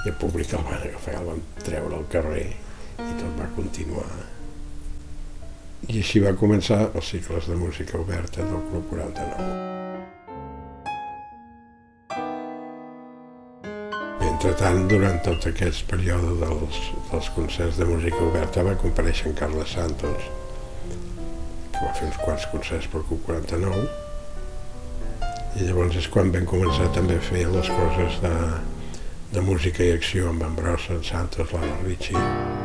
I 0.05 0.13
el 0.13 0.17
públic 0.21 0.55
el 0.55 0.67
van 0.67 0.81
agafar, 0.81 1.19
el 1.21 1.31
van 1.33 1.45
treure 1.63 1.99
al 1.99 2.09
carrer 2.15 2.49
i 2.51 3.13
tot 3.21 3.39
va 3.39 3.51
continuar. 3.59 4.09
I 5.91 6.01
així 6.01 6.23
va 6.23 6.37
començar 6.39 6.85
els 6.93 7.15
cicles 7.15 7.51
de 7.51 7.59
música 7.59 7.99
oberta 7.99 8.43
del 8.47 8.69
Club 8.71 8.91
49. 8.95 9.84
Entretant, 14.45 14.83
durant 14.91 15.23
tot 15.25 15.47
aquest 15.49 15.87
període 15.89 16.35
dels, 16.37 16.81
dels 17.09 17.29
concerts 17.33 17.79
de 17.81 17.87
música 17.89 18.19
oberta 18.21 18.65
va 18.67 18.75
comparèixer 18.77 19.31
en 19.31 19.37
Carles 19.39 19.73
Santos, 19.73 20.27
que 21.73 21.81
va 21.81 21.93
fer 21.97 22.11
uns 22.11 22.19
quants 22.21 22.45
concerts 22.53 22.91
per 22.93 23.01
Q49 23.09 23.87
i 25.55 25.65
llavors 25.65 25.97
és 25.97 26.11
quan 26.13 26.35
vam 26.35 26.45
començar 26.51 26.91
també 26.93 27.17
a 27.17 27.25
fer 27.25 27.47
les 27.57 27.73
coses 27.73 28.21
de, 28.27 28.37
de 29.33 29.49
música 29.49 29.87
i 29.87 29.97
acció 29.97 30.29
amb 30.35 30.45
en 30.45 30.61
Brossa, 30.61 30.99
en 30.99 31.05
Santos, 31.09 31.57
l'Anna 31.57 31.81
Ricci. 31.87 32.64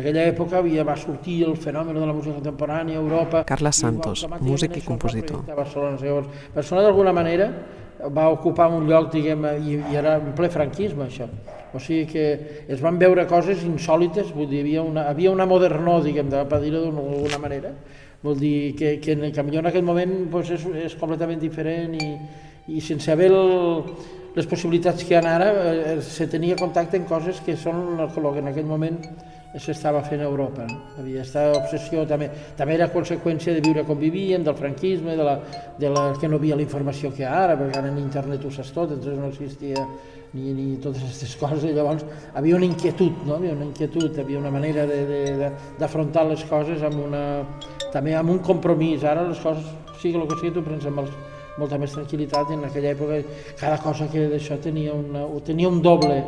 En 0.00 0.06
aquella 0.06 0.22
època 0.30 0.56
havia, 0.56 0.80
va 0.80 0.94
sortir 0.96 1.42
el 1.44 1.58
fenomen 1.60 1.92
de 1.92 2.06
la 2.08 2.14
música 2.16 2.32
contemporània 2.38 2.96
a 2.96 3.00
Europa. 3.02 3.42
Carles 3.44 3.80
Santos, 3.82 4.22
músic 4.40 4.78
i 4.78 4.80
compositor. 4.80 5.42
A 5.44 5.56
Barcelona, 5.58 5.98
llavors, 6.00 6.46
Barcelona 6.54 6.86
d'alguna 6.86 7.12
manera 7.12 7.48
va 8.16 8.30
ocupar 8.32 8.70
un 8.72 8.86
lloc, 8.88 9.10
diguem, 9.12 9.44
i, 9.60 9.74
i 9.92 9.98
era 10.00 10.14
en 10.16 10.30
ple 10.38 10.48
franquisme, 10.48 11.04
això. 11.04 11.26
O 11.76 11.82
sigui 11.84 12.06
que 12.08 12.24
es 12.72 12.80
van 12.80 12.96
veure 13.02 13.26
coses 13.28 13.60
insòlites, 13.68 14.30
vull 14.32 14.48
dir, 14.48 14.62
hi 14.62 14.78
havia 14.78 14.84
una, 14.88 15.04
havia 15.10 15.34
una 15.34 15.44
modernor, 15.50 16.00
diguem, 16.06 16.32
per 16.32 16.62
dir-ho 16.62 16.80
d'alguna 16.86 17.40
manera, 17.42 17.74
vol 18.24 18.40
dir 18.40 18.54
que, 18.78 18.94
que, 19.04 19.18
en, 19.18 19.26
que 19.28 19.44
millor 19.44 19.66
en 19.66 19.68
aquell 19.68 19.84
moment 19.84 20.14
pues, 20.32 20.54
és, 20.56 20.64
és 20.86 20.96
completament 20.96 21.44
diferent 21.44 21.92
i, 22.00 22.08
i 22.72 22.80
sense 22.84 23.12
haver 23.12 23.28
el, 23.36 23.92
les 24.32 24.48
possibilitats 24.48 25.04
que 25.04 25.12
hi 25.12 25.20
ha 25.20 25.34
ara, 25.34 25.52
eh, 25.74 25.94
se 26.00 26.24
tenia 26.32 26.56
contacte 26.56 26.96
en 26.96 27.04
coses 27.04 27.44
que 27.44 27.58
són 27.60 28.00
el 28.00 28.08
que 28.08 28.40
en 28.40 28.48
aquell 28.48 28.68
moment 28.68 28.96
s'estava 29.58 30.02
fent 30.06 30.20
a 30.22 30.28
Europa. 30.28 30.66
Havia 30.98 31.24
estat 31.24 31.56
obsessió 31.58 32.04
també, 32.06 32.28
també 32.56 32.76
era 32.76 32.90
conseqüència 32.92 33.54
de 33.56 33.62
viure 33.64 33.82
com 33.88 33.98
vivien, 33.98 34.44
del 34.46 34.54
franquisme, 34.54 35.16
de 35.18 35.26
la, 35.26 35.36
de 35.78 35.90
la, 35.90 36.04
que 36.20 36.28
no 36.28 36.38
havia 36.38 36.58
la 36.58 36.62
informació 36.62 37.10
que 37.16 37.26
ara, 37.26 37.56
perquè 37.58 37.80
ara 37.80 37.90
en 37.90 37.98
internet 37.98 38.44
ho 38.46 38.52
saps 38.54 38.70
tot, 38.76 38.94
entonces 38.94 39.18
no 39.18 39.32
existia 39.32 39.82
ni, 40.34 40.52
ni 40.54 40.76
totes 40.82 41.02
aquestes 41.02 41.34
coses, 41.42 41.66
i 41.66 41.74
llavors 41.74 42.06
havia 42.38 42.56
una 42.60 42.68
inquietud, 42.68 43.24
no? 43.26 43.40
havia 43.40 43.56
una 43.56 43.66
inquietud, 43.66 44.18
havia 44.22 44.38
una 44.38 44.54
manera 44.54 44.86
d'afrontar 45.80 46.28
les 46.30 46.46
coses 46.50 46.86
amb 46.86 47.02
una, 47.08 47.24
també 47.90 48.14
amb 48.14 48.30
un 48.36 48.38
compromís. 48.46 49.02
Ara 49.02 49.26
les 49.26 49.42
coses 49.42 49.66
sigui 50.00 50.20
el 50.20 50.28
que 50.30 50.38
sigui, 50.38 50.54
tu 50.54 50.64
prens 50.66 50.86
amb 50.86 51.02
els, 51.02 51.10
molta 51.58 51.76
més 51.80 51.92
tranquil·litat 51.92 52.54
en 52.54 52.62
aquella 52.68 52.94
època 52.94 53.18
cada 53.58 53.80
cosa 53.82 54.06
que 54.08 54.28
d'això 54.30 54.56
tenia, 54.62 54.94
una, 54.94 55.26
tenia 55.44 55.68
un 55.68 55.82
doble 55.82 56.22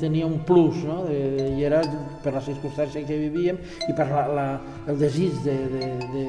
tenia 0.00 0.26
un 0.26 0.38
plus, 0.44 0.82
no? 0.84 1.04
de, 1.06 1.18
de, 1.36 1.46
i 1.58 1.64
era 1.64 1.80
per 2.24 2.34
la 2.34 2.42
circumstància 2.44 3.02
que 3.06 3.18
vivíem 3.20 3.58
i 3.88 3.96
per 3.96 4.08
la, 4.10 4.26
la, 4.36 4.46
el 4.90 5.00
desig 5.00 5.40
de, 5.46 5.56
de, 5.72 5.88
de, 6.12 6.24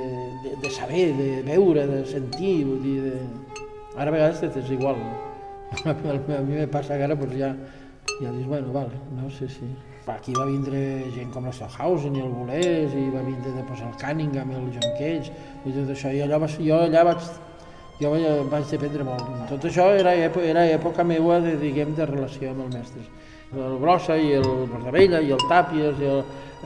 de, 0.45 0.55
de 0.63 0.71
saber, 0.73 1.11
de 1.17 1.29
veure, 1.47 1.85
de 1.89 2.01
sentir, 2.09 2.55
vull 2.69 2.81
dir, 2.85 2.97
de... 3.09 3.61
ara 3.97 4.09
a 4.09 4.15
vegades 4.15 4.43
és 4.63 4.73
igual, 4.77 4.99
no? 5.01 5.29
a 5.91 6.41
mi 6.43 6.57
me 6.57 6.67
passa 6.67 6.97
que 6.97 7.07
ara 7.07 7.15
pues, 7.15 7.31
ja, 7.39 7.53
ja 8.19 8.31
dius, 8.31 8.47
bueno, 8.47 8.73
vale, 8.73 8.99
no 9.15 9.29
sé 9.29 9.49
si... 9.49 9.69
Aquí 10.11 10.33
va 10.35 10.43
vindre 10.43 11.05
gent 11.13 11.29
com 11.31 11.45
la 11.45 11.53
Stockhausen 11.55 12.15
i 12.17 12.23
el 12.23 12.31
Bolés, 12.33 12.91
i 12.97 13.03
va 13.13 13.21
vindre 13.23 13.53
després 13.53 13.83
el 13.85 13.93
Cunningham 14.01 14.49
i 14.51 14.57
el 14.57 14.65
John 14.73 14.95
Cage, 14.97 15.31
i 15.63 15.71
tot 15.71 15.91
això, 15.93 16.11
i 16.11 16.23
allò 16.25 16.39
va, 16.41 16.49
jo 16.57 16.79
allà 16.81 17.03
vaig 17.07 17.29
jo 18.01 18.11
vaig 18.49 18.65
dependre 18.65 19.05
molt. 19.05 19.27
Tot 19.49 19.67
això 19.69 19.87
era, 19.93 20.13
era 20.17 20.65
època 20.73 21.05
meva 21.05 21.39
de, 21.43 21.53
diguem, 21.61 21.93
de 21.97 22.07
relació 22.09 22.51
amb 22.51 22.65
els 22.65 22.75
mestres. 22.79 23.09
El 23.51 23.77
Brossa 23.81 24.15
i 24.15 24.31
el 24.37 24.47
Bordavella 24.71 25.19
i 25.19 25.33
el 25.35 25.41
Tàpies 25.49 25.99
i 25.99 26.07
el, 26.07 26.21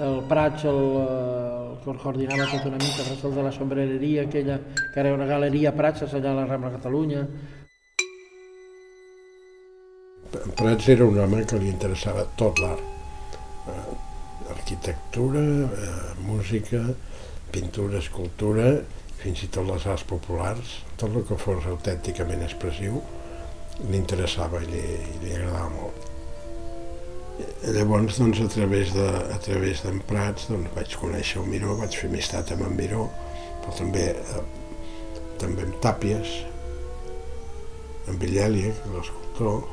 el 0.05 0.19
Prats, 0.29 0.67
el, 0.69 0.81
el 1.01 1.77
que 1.81 1.95
coordinava 2.03 2.45
tota 2.51 2.69
una 2.69 2.77
mica, 2.81 3.05
el 3.09 3.35
de 3.35 3.45
la 3.47 3.51
sombrereria 3.51 4.25
aquella, 4.27 4.59
que 4.93 4.99
era 5.01 5.13
una 5.15 5.25
galeria 5.25 5.73
Prats 5.73 6.05
allà 6.05 6.31
a 6.31 6.39
la 6.41 6.45
Rambla 6.45 6.75
Catalunya. 6.77 7.25
Prats 10.59 10.89
era 10.93 11.09
un 11.09 11.17
home 11.17 11.41
que 11.49 11.57
li 11.57 11.71
interessava 11.73 12.27
tot 12.37 12.61
l'art. 12.61 12.93
Eh, 13.65 13.97
arquitectura, 14.53 15.41
eh, 15.41 15.99
música, 16.21 16.83
pintura, 17.51 17.97
escultura, 17.97 18.75
fins 19.23 19.41
i 19.41 19.49
tot 19.49 19.65
les 19.65 19.87
arts 19.89 20.05
populars, 20.05 20.81
tot 21.01 21.09
el 21.09 21.25
que 21.25 21.37
fos 21.41 21.65
autènticament 21.65 22.45
expressiu, 22.45 23.01
li 23.89 23.97
interessava 23.97 24.61
i 24.61 24.69
li, 24.69 24.83
li 25.23 25.33
agradava 25.33 25.71
molt. 25.79 26.04
Llavors, 27.65 28.19
doncs, 28.19 28.39
a 28.39 28.47
través 28.47 28.93
de, 28.93 29.05
a 29.33 29.37
través 29.43 29.81
d'en 29.83 29.97
Prats, 30.07 30.45
doncs, 30.47 30.69
vaig 30.75 30.93
conèixer 31.01 31.41
el 31.41 31.49
Miró, 31.51 31.73
vaig 31.81 31.97
fer 31.99 32.07
amistat 32.07 32.53
amb 32.55 32.63
en 32.69 32.75
Miró, 32.77 33.07
però 33.63 33.73
també, 33.75 34.05
eh, 34.15 34.43
també 35.41 35.65
amb 35.65 35.75
Tàpies, 35.83 36.35
amb 38.07 38.23
Villèlia, 38.23 38.71
que 38.77 38.87
és 38.87 38.93
l'escultor. 38.95 39.65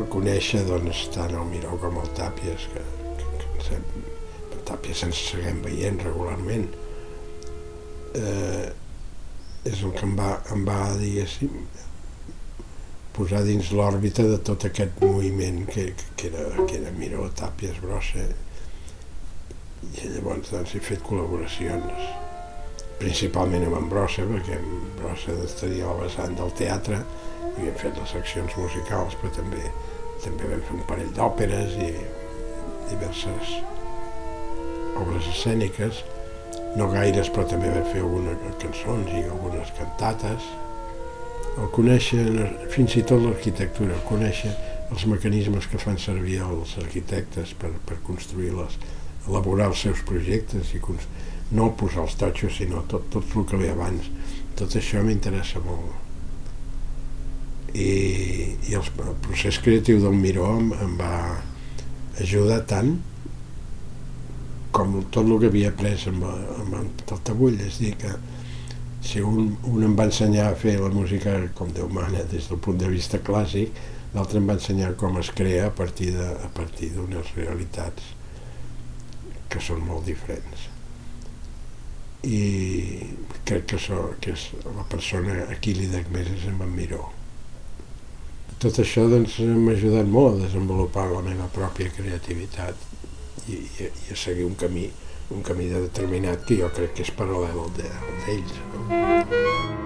El 0.00 0.08
conèixer, 0.16 0.64
doncs, 0.66 1.04
tant 1.14 1.36
el 1.36 1.46
Miró 1.52 1.78
com 1.82 2.00
el 2.02 2.10
Tàpies, 2.18 2.66
que, 2.74 2.82
que, 3.20 3.46
que, 3.68 3.80
que 4.50 4.64
Tàpies 4.72 5.04
ens 5.06 5.22
seguim 5.30 5.62
veient 5.66 6.02
regularment. 6.08 6.66
Eh, 8.18 8.66
és 9.70 9.84
el 9.84 9.94
que 9.94 10.06
em 10.08 10.18
va, 10.18 10.32
em 10.50 10.66
va 10.66 10.80
diguéssim, 10.98 11.54
posar 13.16 13.42
dins 13.46 13.72
l'òrbita 13.74 14.24
de 14.28 14.38
tot 14.46 14.66
aquest 14.68 15.00
moviment 15.02 15.64
que, 15.70 15.90
que, 16.16 16.30
era, 16.30 16.64
que 16.66 16.78
era 16.78 16.92
Miró, 16.96 17.26
Tàpies, 17.36 17.80
Brossa. 17.82 18.26
I 19.90 20.10
llavors 20.12 20.52
doncs, 20.52 20.74
he 20.76 20.82
fet 20.84 21.02
col·laboracions, 21.06 22.04
principalment 23.00 23.64
amb 23.66 23.78
en 23.80 23.88
Brossa, 23.92 24.26
perquè 24.28 24.58
en 24.60 24.70
Brossa 25.00 25.34
estaria 25.46 25.88
al 25.88 26.02
vessant 26.04 26.36
del 26.38 26.52
teatre, 26.58 27.00
i 27.56 27.66
hem 27.66 27.76
fet 27.80 27.96
les 27.96 28.14
seccions 28.14 28.56
musicals, 28.60 29.16
però 29.20 29.32
també, 29.40 29.66
també 30.24 30.52
vam 30.52 30.64
fer 30.68 30.78
un 30.78 30.86
parell 30.88 31.12
d'òperes 31.16 31.76
i 31.80 31.92
diverses 32.90 33.54
obres 35.00 35.28
escèniques, 35.32 36.04
no 36.76 36.90
gaires, 36.92 37.30
però 37.32 37.46
també 37.48 37.70
vam 37.72 37.86
fer 37.90 38.02
algunes 38.04 38.58
cançons 38.62 39.14
i 39.16 39.24
algunes 39.26 39.72
cantates. 39.78 40.50
El 41.58 41.70
conèixer, 41.74 42.24
fins 42.70 42.94
i 42.96 43.02
tot 43.06 43.22
l'arquitectura, 43.24 43.96
el 43.96 44.04
conèixer 44.08 44.52
els 44.90 45.06
mecanismes 45.06 45.66
que 45.70 45.78
fan 45.78 45.98
servir 46.02 46.40
els 46.42 46.76
arquitectes 46.82 47.54
per, 47.58 47.70
per 47.86 47.98
construir-les, 48.06 48.78
elaborar 49.28 49.70
els 49.70 49.82
seus 49.86 50.02
projectes 50.06 50.74
i 50.74 50.80
no 51.54 51.70
posar 51.78 52.04
els 52.06 52.16
totxos, 52.18 52.56
sinó 52.58 52.84
tot, 52.90 53.08
tot 53.10 53.36
el 53.36 53.46
que 53.46 53.58
ve 53.58 53.70
abans. 53.70 54.06
Tot 54.58 54.74
això 54.78 55.02
m'interessa 55.02 55.62
molt. 55.64 55.94
I, 57.70 57.90
i 58.66 58.74
el, 58.74 58.82
el 58.82 59.16
procés 59.22 59.60
creatiu 59.62 60.00
del 60.02 60.16
Miró 60.18 60.48
em, 60.58 60.72
em 60.74 60.96
va 60.98 61.14
ajudar 62.20 62.64
tant 62.70 62.96
com 64.74 64.96
tot 65.10 65.22
el 65.22 65.38
que 65.38 65.50
havia 65.50 65.70
après 65.70 66.06
amb, 66.10 66.26
amb 66.26 66.74
el 66.80 66.90
tabull, 67.26 67.58
és 67.62 67.78
dir, 67.82 67.94
que 67.98 68.10
si 69.02 69.22
un, 69.24 69.56
un 69.64 69.84
em 69.84 69.96
va 69.96 70.06
ensenyar 70.10 70.50
a 70.50 70.56
fer 70.58 70.76
la 70.80 70.90
música 70.92 71.34
com 71.56 71.72
Déu 71.74 71.88
mana 71.88 72.24
des 72.30 72.48
del 72.50 72.60
punt 72.60 72.78
de 72.80 72.88
vista 72.92 73.20
clàssic, 73.24 73.72
l'altre 74.14 74.40
em 74.40 74.48
va 74.48 74.58
ensenyar 74.58 74.94
com 75.00 75.18
es 75.20 75.30
crea 75.36 75.68
a 75.68 75.74
partir 75.74 76.12
de, 76.16 76.26
a 76.44 76.50
partir 76.54 76.90
d'unes 76.94 77.32
realitats 77.36 78.12
que 79.50 79.62
són 79.62 79.82
molt 79.86 80.06
diferents. 80.06 80.68
I 82.26 82.42
crec 83.48 83.64
que, 83.72 83.78
so, 83.80 84.02
que 84.20 84.34
és 84.36 84.50
la 84.66 84.84
persona 84.90 85.40
a 85.48 85.56
qui 85.62 85.74
li 85.74 85.88
dec 85.90 86.10
més 86.12 86.28
és 86.34 86.46
en 86.50 86.60
Miró. 86.74 87.08
Tot 88.60 88.76
això 88.82 89.06
doncs, 89.08 89.38
m'ha 89.40 89.72
ajudat 89.72 90.08
molt 90.10 90.34
a 90.34 90.42
desenvolupar 90.44 91.06
la 91.08 91.22
meva 91.24 91.46
pròpia 91.54 91.88
creativitat 91.96 92.76
i, 93.48 93.56
i, 93.56 93.88
i 93.88 94.12
a 94.12 94.18
seguir 94.20 94.44
un 94.44 94.58
camí, 94.60 94.90
un 95.30 95.42
camí 95.46 95.68
de 95.70 95.84
determinat 95.86 96.46
que 96.46 96.60
jo 96.62 96.72
crec 96.74 96.96
que 96.96 97.06
és 97.06 97.14
paral·lel 97.14 97.62
al 97.66 97.76
d'ells. 97.78 98.58
No? 98.90 99.79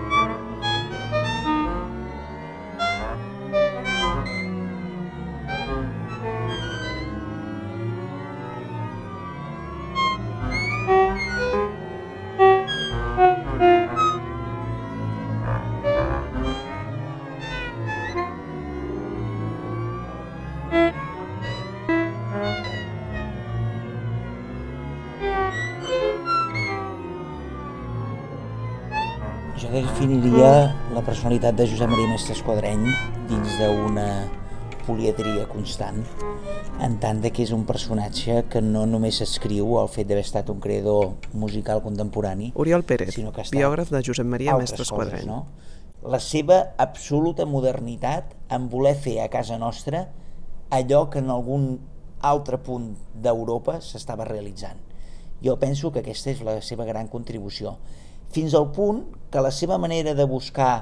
Definiria 29.73 30.75
la 30.95 31.03
personalitat 31.05 31.57
de 31.57 31.67
Josep 31.69 31.91
Maria 31.91 32.09
Mestre 32.11 32.35
Esquadreny 32.37 32.85
dins 33.29 33.55
d'una 33.61 34.09
poliedria 34.85 35.47
constant, 35.49 36.03
en 36.85 36.97
tant 37.01 37.23
que 37.25 37.45
és 37.45 37.53
un 37.57 37.65
personatge 37.69 38.43
que 38.53 38.61
no 38.61 38.85
només 38.87 39.21
s'escriu 39.21 39.79
el 39.81 39.89
fet 39.89 40.09
d'haver 40.11 40.25
estat 40.27 40.51
un 40.53 40.61
creador 40.61 41.15
musical 41.33 41.81
contemporani, 41.85 42.53
Oriol 42.61 42.85
Pérez, 42.85 43.15
sinó 43.17 43.33
que 43.33 43.47
biògraf 43.53 43.93
de 43.95 44.03
Josep 44.05 44.29
Maria 44.29 44.57
Mestre 44.61 44.85
Esquadreny. 44.85 45.27
No? 45.31 45.47
La 46.05 46.21
seva 46.21 46.61
absoluta 46.77 47.47
modernitat 47.49 48.35
en 48.53 48.69
voler 48.69 48.95
fer 49.01 49.21
a 49.25 49.31
casa 49.33 49.57
nostra 49.59 50.07
allò 50.71 51.07
que 51.09 51.23
en 51.25 51.31
algun 51.33 51.79
altre 52.21 52.59
punt 52.61 52.93
d'Europa 53.15 53.81
s'estava 53.81 54.27
realitzant. 54.29 54.81
Jo 55.45 55.57
penso 55.61 55.91
que 55.93 56.01
aquesta 56.01 56.33
és 56.33 56.43
la 56.45 56.61
seva 56.65 56.85
gran 56.89 57.09
contribució 57.13 57.79
fins 58.35 58.55
al 58.59 58.71
punt 58.75 59.05
que 59.31 59.43
la 59.43 59.53
seva 59.55 59.79
manera 59.79 60.15
de 60.15 60.27
buscar 60.27 60.73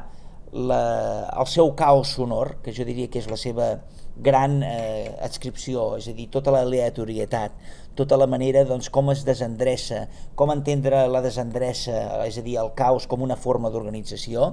la, 0.52 1.28
el 1.32 1.48
seu 1.48 1.72
caos 1.76 2.12
sonor, 2.16 2.58
que 2.64 2.74
jo 2.76 2.84
diria 2.88 3.08
que 3.08 3.20
és 3.22 3.28
la 3.30 3.38
seva 3.40 3.74
gran 4.16 4.60
eh, 4.66 5.08
adscripció, 5.24 5.94
és 5.96 6.10
a 6.10 6.14
dir, 6.16 6.28
tota 6.32 6.52
l'aleatorietat, 6.52 7.54
tota 7.96 8.18
la 8.20 8.28
manera 8.28 8.64
doncs, 8.68 8.90
com 8.92 9.10
es 9.12 9.24
desendreça, 9.24 10.06
com 10.36 10.52
entendre 10.52 11.06
la 11.08 11.22
desendreça, 11.24 11.96
és 12.28 12.36
a 12.38 12.44
dir, 12.44 12.58
el 12.60 12.72
caos 12.76 13.08
com 13.08 13.24
una 13.24 13.38
forma 13.40 13.72
d'organització, 13.72 14.52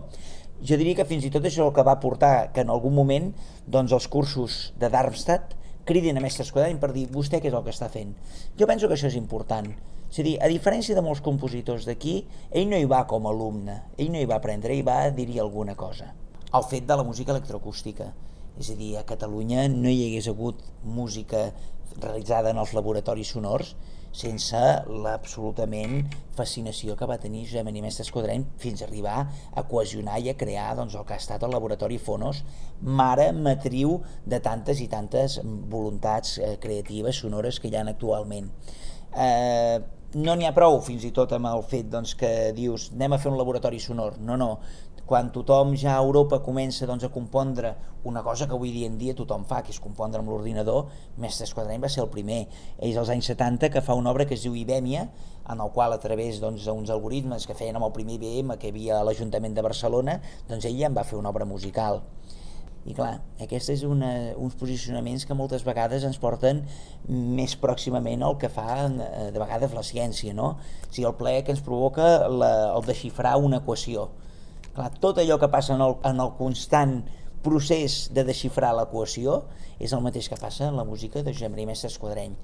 jo 0.64 0.80
diria 0.80 0.98
que 1.00 1.08
fins 1.08 1.28
i 1.28 1.32
tot 1.32 1.46
això 1.46 1.64
és 1.64 1.68
el 1.68 1.76
que 1.76 1.88
va 1.88 2.00
portar 2.04 2.52
que 2.56 2.64
en 2.66 2.72
algun 2.72 2.96
moment 2.96 3.32
doncs, 3.68 3.94
els 3.96 4.08
cursos 4.12 4.60
de 4.80 4.90
Darmstadt 4.92 5.56
cridin 5.88 6.20
a 6.20 6.24
mestres 6.24 6.52
quadrant 6.54 6.80
per 6.82 6.92
dir 6.96 7.08
vostè 7.12 7.40
què 7.40 7.48
és 7.50 7.56
el 7.56 7.64
que 7.64 7.76
està 7.76 7.88
fent. 7.92 8.12
Jo 8.60 8.68
penso 8.68 8.88
que 8.88 8.96
això 8.96 9.08
és 9.08 9.16
important, 9.20 9.72
és 10.10 10.20
a 10.20 10.26
dir, 10.26 10.36
a 10.42 10.50
diferència 10.50 10.98
de 10.98 11.04
molts 11.06 11.22
compositors 11.22 11.86
d'aquí, 11.86 12.24
ell 12.50 12.70
no 12.72 12.80
hi 12.80 12.88
va 12.90 13.04
com 13.10 13.28
a 13.28 13.34
alumne, 13.34 13.76
ell 13.98 14.10
no 14.14 14.18
hi 14.18 14.30
va 14.30 14.40
aprendre, 14.42 14.74
ell 14.74 14.88
va 14.88 15.04
dir 15.14 15.30
alguna 15.40 15.76
cosa. 15.78 16.10
El 16.54 16.66
fet 16.66 16.88
de 16.90 16.98
la 16.98 17.06
música 17.06 17.36
electroacústica, 17.36 18.10
és 18.60 18.72
a 18.74 18.76
dir, 18.80 18.96
a 18.98 19.06
Catalunya 19.08 19.68
no 19.70 19.92
hi 19.92 20.08
hagués 20.08 20.28
hagut 20.32 20.66
música 20.84 21.52
realitzada 22.00 22.50
en 22.50 22.58
els 22.58 22.74
laboratoris 22.74 23.36
sonors 23.36 23.76
sense 24.16 24.60
l'absolutament 24.90 26.00
fascinació 26.38 26.96
que 26.98 27.08
va 27.10 27.20
tenir 27.22 27.44
Josep 27.46 27.68
Animesta 27.70 28.02
Escodreny 28.06 28.46
fins 28.62 28.82
a 28.82 28.88
arribar 28.88 29.20
a 29.54 29.64
cohesionar 29.70 30.18
i 30.24 30.32
a 30.32 30.38
crear 30.38 30.72
doncs, 30.80 30.96
el 30.98 31.06
que 31.06 31.14
ha 31.14 31.22
estat 31.22 31.46
el 31.46 31.54
laboratori 31.54 32.00
Fonos, 32.02 32.42
mare 32.82 33.30
matriu 33.36 34.00
de 34.26 34.42
tantes 34.42 34.82
i 34.82 34.90
tantes 34.90 35.40
voluntats 35.44 36.38
eh, 36.40 36.56
creatives 36.62 37.22
sonores 37.22 37.60
que 37.60 37.70
hi 37.70 37.78
ha 37.78 37.86
actualment. 37.86 38.50
Eh, 39.14 39.80
no 40.18 40.34
n'hi 40.36 40.48
ha 40.50 40.54
prou 40.56 40.80
fins 40.82 41.04
i 41.06 41.12
tot 41.14 41.34
amb 41.38 41.50
el 41.52 41.62
fet 41.70 41.90
doncs, 41.94 42.16
que 42.18 42.52
dius 42.58 42.90
anem 42.96 43.14
a 43.14 43.20
fer 43.22 43.30
un 43.30 43.38
laboratori 43.38 43.80
sonor, 43.84 44.18
no, 44.18 44.38
no 44.42 44.56
quan 45.10 45.32
tothom 45.34 45.74
ja 45.74 45.96
a 45.96 46.02
Europa 46.04 46.38
comença 46.46 46.86
doncs, 46.86 47.04
a 47.04 47.10
compondre 47.10 47.74
una 48.06 48.22
cosa 48.22 48.46
que 48.48 48.54
avui 48.54 48.70
dia 48.72 48.86
en 48.86 49.00
dia 49.00 49.16
tothom 49.18 49.42
fa, 49.50 49.64
que 49.66 49.74
és 49.74 49.80
compondre 49.82 50.22
amb 50.22 50.30
l'ordinador, 50.30 50.92
Mestre 51.18 51.48
Esquadreny 51.48 51.82
va 51.82 51.90
ser 51.90 52.04
el 52.04 52.12
primer. 52.14 52.44
Ells 52.78 53.00
als 53.02 53.10
anys 53.10 53.32
70 53.34 53.72
que 53.74 53.82
fa 53.82 53.98
una 53.98 54.14
obra 54.14 54.28
que 54.30 54.38
es 54.38 54.46
diu 54.46 54.54
Ibèmia, 54.54 55.08
en 55.50 55.64
el 55.66 55.74
qual 55.74 55.96
a 55.96 56.00
través 56.00 56.38
d'uns 56.38 56.62
doncs, 56.70 56.94
algoritmes 56.94 57.50
que 57.50 57.58
feien 57.58 57.80
amb 57.80 57.90
el 57.90 57.96
primer 57.96 58.20
IBM 58.20 58.60
que 58.62 58.70
havia 58.70 59.00
a 59.00 59.04
l'Ajuntament 59.08 59.58
de 59.58 59.66
Barcelona, 59.66 60.20
doncs 60.48 60.70
ell 60.70 60.78
ja 60.78 60.92
en 60.92 60.98
va 60.98 61.08
fer 61.10 61.18
una 61.18 61.34
obra 61.34 61.50
musical. 61.50 62.04
I 62.90 62.96
clar, 62.98 63.20
aquests 63.38 63.70
és 63.76 63.84
una, 63.86 64.10
uns 64.42 64.56
posicionaments 64.58 65.28
que 65.30 65.38
moltes 65.38 65.62
vegades 65.66 66.08
ens 66.08 66.18
porten 66.18 66.64
més 67.08 67.54
pròximament 67.62 68.26
al 68.26 68.40
que 68.42 68.50
fa 68.50 68.88
eh, 68.88 69.30
de 69.30 69.38
vegades 69.38 69.76
la 69.78 69.86
ciència, 69.86 70.34
no? 70.34 70.56
O 70.58 70.90
sigui, 70.90 71.06
el 71.06 71.14
plaer 71.20 71.44
que 71.46 71.54
ens 71.54 71.62
provoca 71.62 72.26
la, 72.28 72.50
el 72.74 72.88
desxifrar 72.90 73.38
una 73.38 73.62
equació 73.62 74.10
Clar, 74.80 74.94
tot 75.02 75.18
allò 75.20 75.36
que 75.42 75.50
passa 75.52 75.74
en 75.74 75.82
el, 75.84 75.96
en 76.06 76.22
el 76.24 76.30
constant 76.38 77.00
procés 77.44 78.06
de 78.16 78.24
desxifrar 78.28 78.70
l'equació 78.78 79.42
és 79.82 79.92
el 79.96 80.04
mateix 80.06 80.30
que 80.30 80.38
passa 80.40 80.68
en 80.70 80.78
la 80.78 80.86
música 80.86 81.24
de 81.24 81.34
Josep 81.34 81.52
Maria 81.52 81.68
Mestre 81.72 81.90
Esquadreny. 81.92 82.36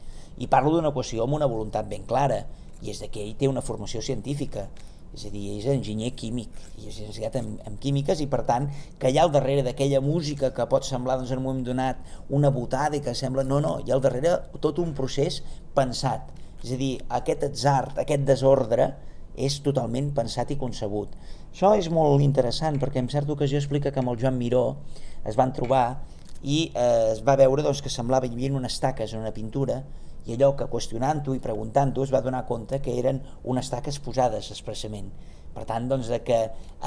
I 0.43 0.49
parlo 0.51 0.73
d'una 0.73 0.91
equació 0.91 1.23
amb 1.23 1.37
una 1.37 1.49
voluntat 1.51 1.87
ben 1.91 2.03
clara, 2.09 2.41
i 2.81 2.91
és 2.91 2.99
que 3.11 3.21
ell 3.21 3.35
té 3.39 3.47
una 3.47 3.63
formació 3.63 4.01
científica, 4.03 4.65
és 5.15 5.25
a 5.25 5.33
dir, 5.33 5.45
és 5.57 5.65
enginyer 5.71 6.11
químic 6.19 6.51
i 6.75 6.85
és 6.85 6.99
llicenciat 6.99 7.39
en, 7.39 7.55
en 7.65 7.79
químiques 7.81 8.21
i 8.21 8.29
per 8.31 8.43
tant 8.47 8.69
que 8.99 9.09
hi 9.09 9.17
ha 9.17 9.25
al 9.25 9.33
darrere 9.33 9.65
d'aquella 9.65 10.03
música 10.03 10.51
que 10.53 10.69
pot 10.71 10.85
semblar 10.87 11.17
doncs, 11.17 11.33
en 11.33 11.41
un 11.41 11.47
moment 11.49 11.65
donat 11.65 12.01
una 12.29 12.51
botada 12.53 12.99
i 12.99 13.03
que 13.03 13.15
sembla, 13.17 13.47
no, 13.47 13.61
no, 13.63 13.77
hi 13.81 13.91
ha 13.91 13.97
al 13.97 14.03
darrere 14.03 14.37
tot 14.61 14.83
un 14.83 14.93
procés 14.97 15.41
pensat 15.75 16.35
és 16.65 16.71
a 16.73 16.77
dir, 16.79 16.93
aquest 17.13 17.43
atzar, 17.45 17.81
aquest 18.01 18.23
desordre 18.25 18.89
és 19.35 19.57
totalment 19.61 20.07
pensat 20.15 20.53
i 20.55 20.57
concebut. 20.57 21.11
Això 21.51 21.73
és 21.77 21.91
molt 21.93 22.23
interessant 22.23 22.79
perquè 22.81 23.03
en 23.03 23.09
certa 23.11 23.35
ocasió 23.35 23.59
explica 23.61 23.91
que 23.91 24.01
amb 24.01 24.13
el 24.13 24.17
Joan 24.21 24.39
Miró 24.39 24.63
es 25.27 25.37
van 25.37 25.53
trobar 25.53 25.85
i 26.41 26.71
eh, 26.71 27.11
es 27.11 27.21
va 27.27 27.37
veure 27.37 27.63
doncs, 27.65 27.83
que 27.83 27.91
semblava 27.93 28.25
hi 28.25 28.33
havia 28.33 28.55
unes 28.55 28.79
taques 28.81 29.13
en 29.13 29.21
una 29.21 29.33
pintura 29.35 29.83
i 30.25 30.35
allò 30.35 30.53
que 30.57 30.67
qüestionant-ho 30.71 31.35
i 31.35 31.41
preguntant-ho 31.43 32.03
es 32.03 32.13
va 32.13 32.23
donar 32.25 32.45
compte 32.49 32.81
que 32.81 32.97
eren 32.99 33.21
unes 33.43 33.69
taques 33.69 33.99
posades 34.01 34.51
expressament. 34.51 35.11
Per 35.55 35.65
tant, 35.69 35.87
doncs, 35.89 36.09
de 36.11 36.21
que 36.25 36.39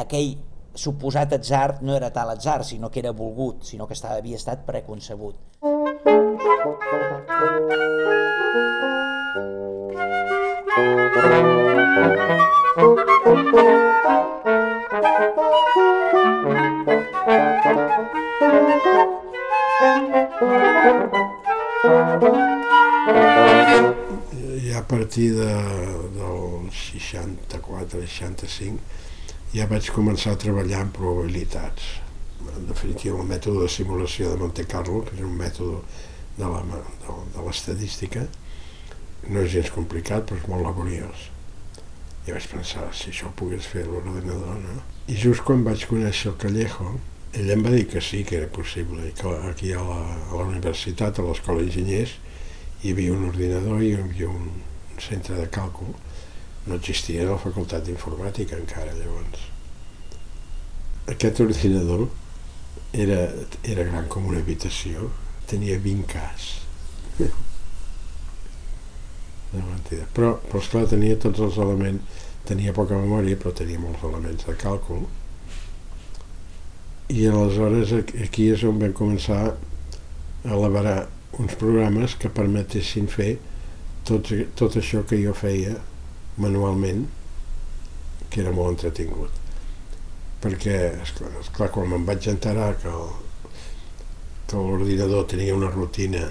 aquell 0.03 0.35
suposat 0.79 1.33
atzar 1.39 1.79
no 1.83 1.97
era 1.97 2.13
tal 2.15 2.31
atzar, 2.35 2.65
sinó 2.65 2.91
que 2.91 3.01
era 3.01 3.13
volgut, 3.13 3.65
sinó 3.65 3.87
que 3.87 3.99
estava, 3.99 4.19
havia 4.23 4.37
estat 4.37 4.67
preconcebut. 4.67 5.39
Ja 23.09 24.79
a 24.79 24.87
partir 24.87 25.33
de, 25.33 25.47
del 26.13 26.69
64-65 26.69 28.77
ja 29.55 29.65
vaig 29.71 29.89
començar 29.97 30.33
a 30.35 30.41
treballar 30.43 30.81
en 30.85 30.91
probabilitats. 30.93 31.83
En 32.53 32.67
definitiva, 32.69 33.17
el 33.23 33.29
mètode 33.31 33.59
de 33.65 33.71
simulació 33.73 34.25
de 34.31 34.37
Monte 34.43 34.65
Carlo, 34.69 34.99
que 35.07 35.15
és 35.17 35.23
un 35.25 35.37
mètode 35.41 35.79
de 36.37 36.47
l'estadística, 37.47 38.23
no 39.29 39.39
és 39.41 39.51
gens 39.57 39.71
complicat, 39.73 40.23
però 40.29 40.37
és 40.43 40.49
molt 40.53 40.63
laboriós. 40.69 41.19
I 42.29 42.31
vaig 42.37 42.47
pensar, 42.53 42.85
si 42.93 43.09
això 43.09 43.25
ho 43.31 43.35
pogués 43.41 43.65
fer 43.73 43.85
l'ordenador, 43.89 44.57
no? 44.61 44.77
I 45.09 45.17
just 45.17 45.41
quan 45.49 45.65
vaig 45.65 45.81
conèixer 45.89 46.29
el 46.35 46.41
Callejo, 46.45 46.89
ell 47.33 47.51
em 47.57 47.65
va 47.65 47.73
dir 47.73 47.89
que 47.89 48.01
sí, 48.05 48.21
que 48.29 48.37
era 48.43 48.53
possible, 48.53 49.01
i 49.09 49.13
que 49.17 49.29
aquí 49.49 49.73
a 49.73 49.81
la, 49.81 50.01
a 50.29 50.33
la 50.37 50.45
universitat, 50.45 51.19
a 51.19 51.25
l'escola 51.25 51.65
d'enginyers, 51.65 52.13
hi 52.83 52.93
havia 52.93 53.13
un 53.13 53.27
ordinador 53.29 53.83
i 53.83 53.91
hi 53.91 53.99
havia 53.99 54.29
un 54.31 54.51
centre 55.03 55.35
de 55.39 55.49
càlcul. 55.51 55.95
No 56.69 56.77
existia 56.77 57.27
la 57.27 57.39
facultat 57.41 57.87
d'informàtica 57.87 58.59
encara, 58.59 58.95
llavors. 58.95 59.47
Aquest 61.09 61.41
ordinador 61.41 62.07
era, 62.93 63.21
era 63.65 63.87
gran 63.89 64.09
com 64.13 64.29
una 64.29 64.43
habitació, 64.43 65.11
tenia 65.49 65.79
20 65.81 66.07
cas 66.13 66.49
de 69.53 69.63
mentida. 69.63 70.07
Però, 70.15 70.37
però 70.45 70.63
esclar, 70.63 70.87
tenia 70.91 71.19
tots 71.21 71.41
els 71.45 71.59
elements, 71.65 72.25
tenia 72.49 72.77
poca 72.77 73.01
memòria, 73.01 73.37
però 73.41 73.55
tenia 73.57 73.81
molts 73.81 74.05
elements 74.05 74.47
de 74.47 74.57
càlcul. 74.61 75.07
I 77.09 77.25
aleshores 77.27 77.95
aquí 78.29 78.51
és 78.53 78.63
on 78.69 78.81
vam 78.81 78.93
començar 78.97 79.41
a 79.49 79.55
elaborar 80.53 81.09
uns 81.39 81.55
programes 81.59 82.17
que 82.19 82.31
permetessin 82.35 83.07
fer 83.11 83.37
tot, 84.09 84.31
tot 84.59 84.77
això 84.81 85.05
que 85.07 85.21
jo 85.21 85.35
feia 85.37 85.77
manualment, 86.43 87.07
que 88.31 88.43
era 88.43 88.53
molt 88.55 88.77
entretingut. 88.77 89.31
Perquè, 90.43 90.77
esclar, 91.03 91.33
esclar 91.43 91.71
quan 91.75 91.89
me'n 91.91 92.07
vaig 92.07 92.29
enterar 92.31 92.73
que 92.83 92.93
l'ordinador 94.55 95.27
tenia 95.31 95.57
una 95.57 95.71
rutina 95.71 96.29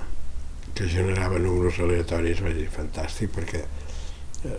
que 0.78 0.88
generava 0.92 1.40
números 1.42 1.80
aleatoris, 1.84 2.44
vaig 2.46 2.56
dir, 2.62 2.70
fantàstic, 2.72 3.32
perquè 3.36 3.64
eh, 3.64 4.58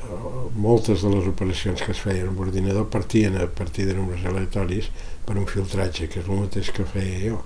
moltes 0.57 1.05
de 1.05 1.13
les 1.13 1.29
operacions 1.31 1.85
que 1.85 1.93
es 1.95 2.03
feien 2.03 2.33
amb 2.33 2.43
ordinador 2.45 2.89
partien 2.93 3.39
a 3.39 3.47
partir 3.47 3.87
de 3.89 3.95
números 3.99 4.27
aleatoris 4.27 4.91
per 5.27 5.39
un 5.39 5.47
filtratge, 5.47 6.09
que 6.09 6.21
és 6.23 6.29
el 6.29 6.43
mateix 6.45 6.73
que 6.75 6.89
feia 6.89 7.23
jo. 7.29 7.39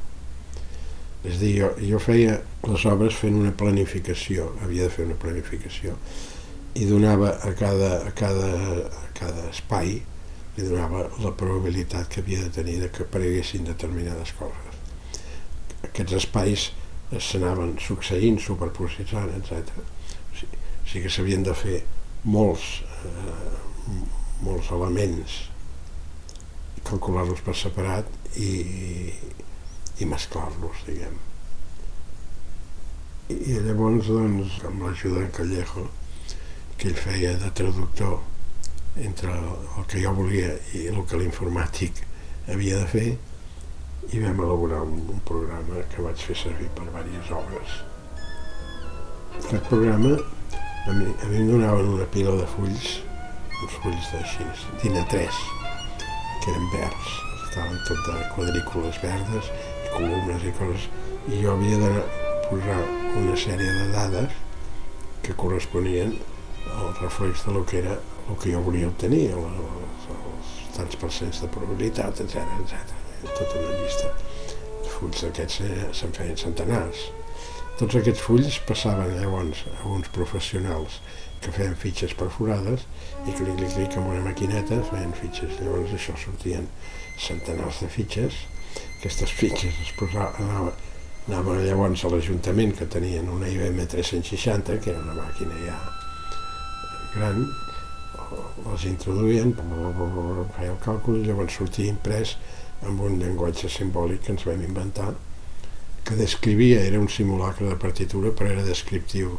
És 1.23 1.39
dir, 1.39 1.53
jo, 1.61 1.69
jo 1.79 1.99
feia 2.03 2.41
les 2.67 2.85
obres 2.91 3.15
fent 3.15 3.37
una 3.39 3.53
planificació, 3.55 4.49
havia 4.65 4.89
de 4.89 4.95
fer 4.95 5.07
una 5.07 5.19
planificació, 5.23 5.95
i 6.75 6.87
donava 6.89 7.37
a 7.47 7.53
cada, 7.55 7.93
a 8.09 8.13
cada, 8.17 8.49
a 8.89 9.11
cada 9.19 9.45
espai 9.51 10.01
li 10.57 10.67
donava 10.67 11.07
la 11.25 11.33
probabilitat 11.39 12.11
que 12.13 12.21
havia 12.21 12.43
de 12.45 12.51
tenir 12.53 12.79
de 12.81 12.91
que 12.93 13.07
apareguessin 13.07 13.65
determinades 13.69 14.35
coses. 14.37 14.81
Aquests 15.89 16.17
espais 16.19 16.67
s'anaven 17.21 17.77
succeint, 17.81 18.39
superposant, 18.41 19.31
etc. 19.37 19.73
O 20.33 20.37
sigui, 20.41 20.59
o 20.59 20.89
sigui 20.89 21.05
que 21.07 21.13
s'havien 21.13 21.45
de 21.47 21.55
fer 21.57 21.79
molts, 22.25 22.83
eh, 23.05 23.97
molts 24.43 24.71
elements, 24.73 25.39
calcular-los 26.89 27.41
per 27.45 27.55
separat 27.57 28.09
i, 28.37 28.53
i 30.01 30.09
mesclar-los, 30.09 30.85
diguem. 30.87 31.19
I, 33.33 33.59
llavors, 33.65 34.09
doncs, 34.09 34.59
amb 34.69 34.87
l'ajuda 34.87 35.25
de 35.25 35.33
Callejo, 35.37 35.87
que 36.77 36.91
ell 36.91 36.99
feia 36.99 37.35
de 37.41 37.51
traductor 37.55 38.21
entre 39.01 39.33
el 39.33 39.87
que 39.89 40.03
jo 40.03 40.13
volia 40.17 40.53
i 40.77 40.89
el 40.91 40.99
que 41.09 41.21
l'informàtic 41.21 42.03
havia 42.53 42.83
de 42.83 42.89
fer, 42.93 43.07
i 44.11 44.21
vam 44.21 44.43
elaborar 44.43 44.83
un, 44.85 44.99
un 45.15 45.21
programa 45.29 45.81
que 45.93 46.05
vaig 46.05 46.25
fer 46.27 46.37
servir 46.37 46.69
per 46.77 46.89
diverses 46.91 47.33
obres. 47.39 47.81
Aquest 49.39 49.69
programa 49.71 50.17
a 50.17 50.93
mi, 50.93 51.07
a 51.23 51.27
mi 51.31 51.37
em 51.37 51.51
donaven 51.53 51.93
una 51.95 52.07
pila 52.11 52.35
de 52.41 52.47
fulls, 52.57 52.89
uns 53.63 53.77
fulls 53.85 54.09
d'així, 54.13 54.47
d'ina 54.83 55.05
3, 55.13 55.43
que 56.43 56.51
eren 56.51 56.67
verds, 56.75 57.13
estaven 57.47 57.79
tot 57.87 58.03
de 58.09 58.19
quadrícules 58.35 58.99
verdes 59.05 59.53
columnes 59.95 60.47
i 60.49 60.55
coses, 60.59 60.89
i 61.29 61.43
jo 61.43 61.55
havia 61.55 61.79
de 61.83 61.93
posar 62.49 62.81
una 63.21 63.37
sèrie 63.39 63.77
de 63.79 63.91
dades 63.93 64.41
que 65.23 65.37
corresponien 65.39 66.17
al 66.73 66.95
reflex 67.01 67.47
de 67.47 67.55
lo 67.55 67.67
que 67.67 67.79
era 67.83 67.99
el 68.29 68.39
que 68.39 68.53
jo 68.55 68.63
volia 68.65 68.89
obtenir, 68.91 69.29
els, 69.37 70.11
els 70.17 70.53
tants 70.77 70.99
percents 70.99 71.43
de 71.43 71.51
probabilitat, 71.55 72.21
etc 72.25 72.43
etc 72.65 73.01
tota 73.31 73.59
una 73.59 73.79
llista. 73.79 74.13
Els 74.83 74.95
fulls 74.97 75.25
d'aquests 75.25 75.61
eh, 75.67 75.83
se'n 75.95 76.15
feien 76.17 76.39
centenars. 76.39 77.09
Tots 77.79 77.99
aquests 77.99 78.23
fulls 78.23 78.59
passaven 78.69 79.15
llavors 79.17 79.65
a 79.79 79.87
uns 79.91 80.11
professionals 80.15 81.01
que 81.43 81.53
feien 81.55 81.75
fitxes 81.79 82.15
perforades 82.19 82.85
i 83.27 83.33
clic, 83.35 83.57
clic, 83.59 83.73
clic 83.75 83.97
amb 83.99 84.13
una 84.13 84.23
maquineta 84.27 84.83
feien 84.91 85.15
fitxes. 85.19 85.57
Llavors 85.63 85.95
això 85.97 86.15
sortien 86.21 86.69
centenars 87.23 87.83
de 87.83 87.91
fitxes. 87.97 88.43
Aquestes 89.03 89.33
fitxes 89.35 89.79
es 89.83 89.89
posaven, 89.99 90.47
anava, 91.27 91.57
llavors 91.59 92.05
a 92.07 92.11
l'Ajuntament 92.13 92.77
que 92.79 92.87
tenien 92.87 93.27
una 93.35 93.49
IBM 93.51 93.89
360, 93.91 94.77
que 94.79 94.93
era 94.93 95.01
una 95.03 95.17
màquina 95.17 95.59
ja 95.65 95.75
gran, 97.17 97.41
les 98.69 98.85
introduïen, 98.87 99.51
feia 100.55 100.71
el 100.71 100.79
càlcul 100.87 101.19
i 101.19 101.27
llavors 101.27 101.59
sortia 101.59 101.91
imprès 101.91 102.37
amb 102.87 103.03
un 103.03 103.19
llenguatge 103.19 103.73
simbòlic 103.75 104.23
que 104.23 104.37
ens 104.37 104.47
vam 104.47 104.63
inventar, 104.63 105.11
que 106.07 106.23
descrivia, 106.23 106.87
era 106.87 107.03
un 107.03 107.11
simulacre 107.11 107.75
de 107.75 107.83
partitura, 107.83 108.31
però 108.31 108.55
era 108.55 108.71
descriptiu 108.71 109.35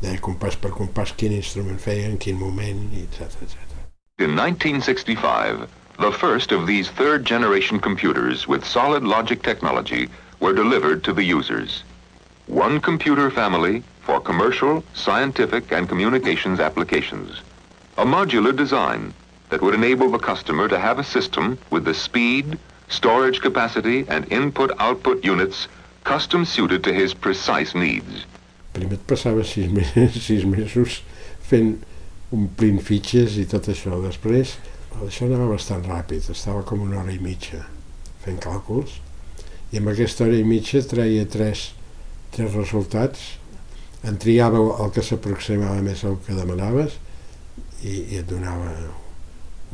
deia 0.00 0.16
compàs 0.24 0.56
per 0.56 0.72
compàs 0.80 1.12
quin 1.20 1.36
instrument 1.36 1.76
feia, 1.76 2.08
en 2.08 2.16
quin 2.16 2.40
moment, 2.40 2.86
etc 3.04 3.28
etc. 3.44 3.80
In 4.24 4.32
1965, 4.32 5.83
the 5.98 6.12
first 6.12 6.52
of 6.52 6.66
these 6.66 6.90
third 6.90 7.24
generation 7.24 7.78
computers 7.78 8.48
with 8.48 8.64
solid 8.64 9.04
logic 9.04 9.42
technology 9.42 10.08
were 10.40 10.52
delivered 10.52 11.04
to 11.04 11.12
the 11.12 11.22
users. 11.22 11.84
One 12.46 12.80
computer 12.80 13.30
family 13.30 13.82
for 14.02 14.20
commercial, 14.20 14.84
scientific, 14.92 15.72
and 15.72 15.88
communications 15.88 16.60
applications. 16.60 17.40
A 17.96 18.04
modular 18.04 18.54
design 18.54 19.14
that 19.50 19.62
would 19.62 19.74
enable 19.74 20.10
the 20.10 20.18
customer 20.18 20.68
to 20.68 20.78
have 20.78 20.98
a 20.98 21.04
system 21.04 21.58
with 21.70 21.84
the 21.84 21.94
speed, 21.94 22.58
storage 22.88 23.40
capacity, 23.40 24.04
and 24.08 24.30
input-output 24.32 25.24
units 25.24 25.68
custom 26.02 26.44
suited 26.44 26.84
to 26.84 26.92
his 26.92 27.14
precise 27.14 27.74
needs. 27.74 28.26
Primer 28.74 28.96
passava 28.96 29.44
sis, 29.44 29.70
mesos, 29.70 30.20
sis 30.26 30.44
mesos 30.44 31.00
fent 31.40 31.84
omplint 32.34 32.82
fitxes 32.82 33.38
i 33.38 33.46
tot 33.48 33.68
això. 33.70 34.00
Després, 34.02 34.56
això 35.02 35.26
anava 35.26 35.50
bastant 35.52 35.84
ràpid, 35.88 36.30
estava 36.30 36.62
com 36.66 36.84
una 36.84 37.00
hora 37.02 37.12
i 37.14 37.20
mitja 37.22 37.64
fent 38.24 38.38
càlculs, 38.42 39.00
i 39.72 39.80
amb 39.80 39.90
aquesta 39.90 40.26
hora 40.26 40.38
i 40.38 40.46
mitja 40.46 40.82
treia 40.86 41.24
tres, 41.30 41.72
tres 42.34 42.54
resultats, 42.54 43.24
en 44.04 44.18
triava 44.20 44.60
el 44.84 44.92
que 44.94 45.02
s'aproximava 45.02 45.80
més 45.82 46.04
al 46.04 46.18
que 46.24 46.36
demanaves 46.36 46.98
i, 47.82 47.94
i 48.14 48.20
et 48.20 48.28
donava 48.28 48.70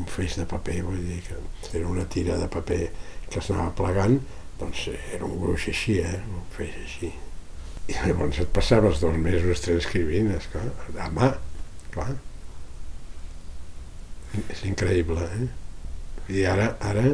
un 0.01 0.07
feix 0.09 0.37
de 0.39 0.47
paper, 0.49 0.79
vull 0.87 1.03
dir 1.05 1.21
que 1.27 1.37
era 1.77 1.89
una 1.91 2.07
tira 2.09 2.39
de 2.41 2.49
paper 2.51 2.85
que 3.31 3.43
s'anava 3.43 3.75
plegant, 3.77 4.17
doncs 4.61 4.87
era 4.93 5.27
un 5.27 5.37
gruix 5.41 5.69
així, 5.73 5.99
eh? 6.05 6.17
un 6.31 6.47
feix 6.55 6.79
així. 6.85 7.13
I 7.91 7.99
llavors 8.07 8.39
et 8.41 8.51
passaves 8.55 9.03
dos 9.03 9.17
mesos 9.19 9.63
transcrivint, 9.65 10.31
esclar, 10.37 10.69
a 10.97 11.09
mà, 11.15 11.33
clar. 11.95 12.13
És 14.39 14.63
increïble, 14.69 15.27
eh? 15.27 15.49
I 16.31 16.45
ara, 16.47 16.69
ara 16.87 17.05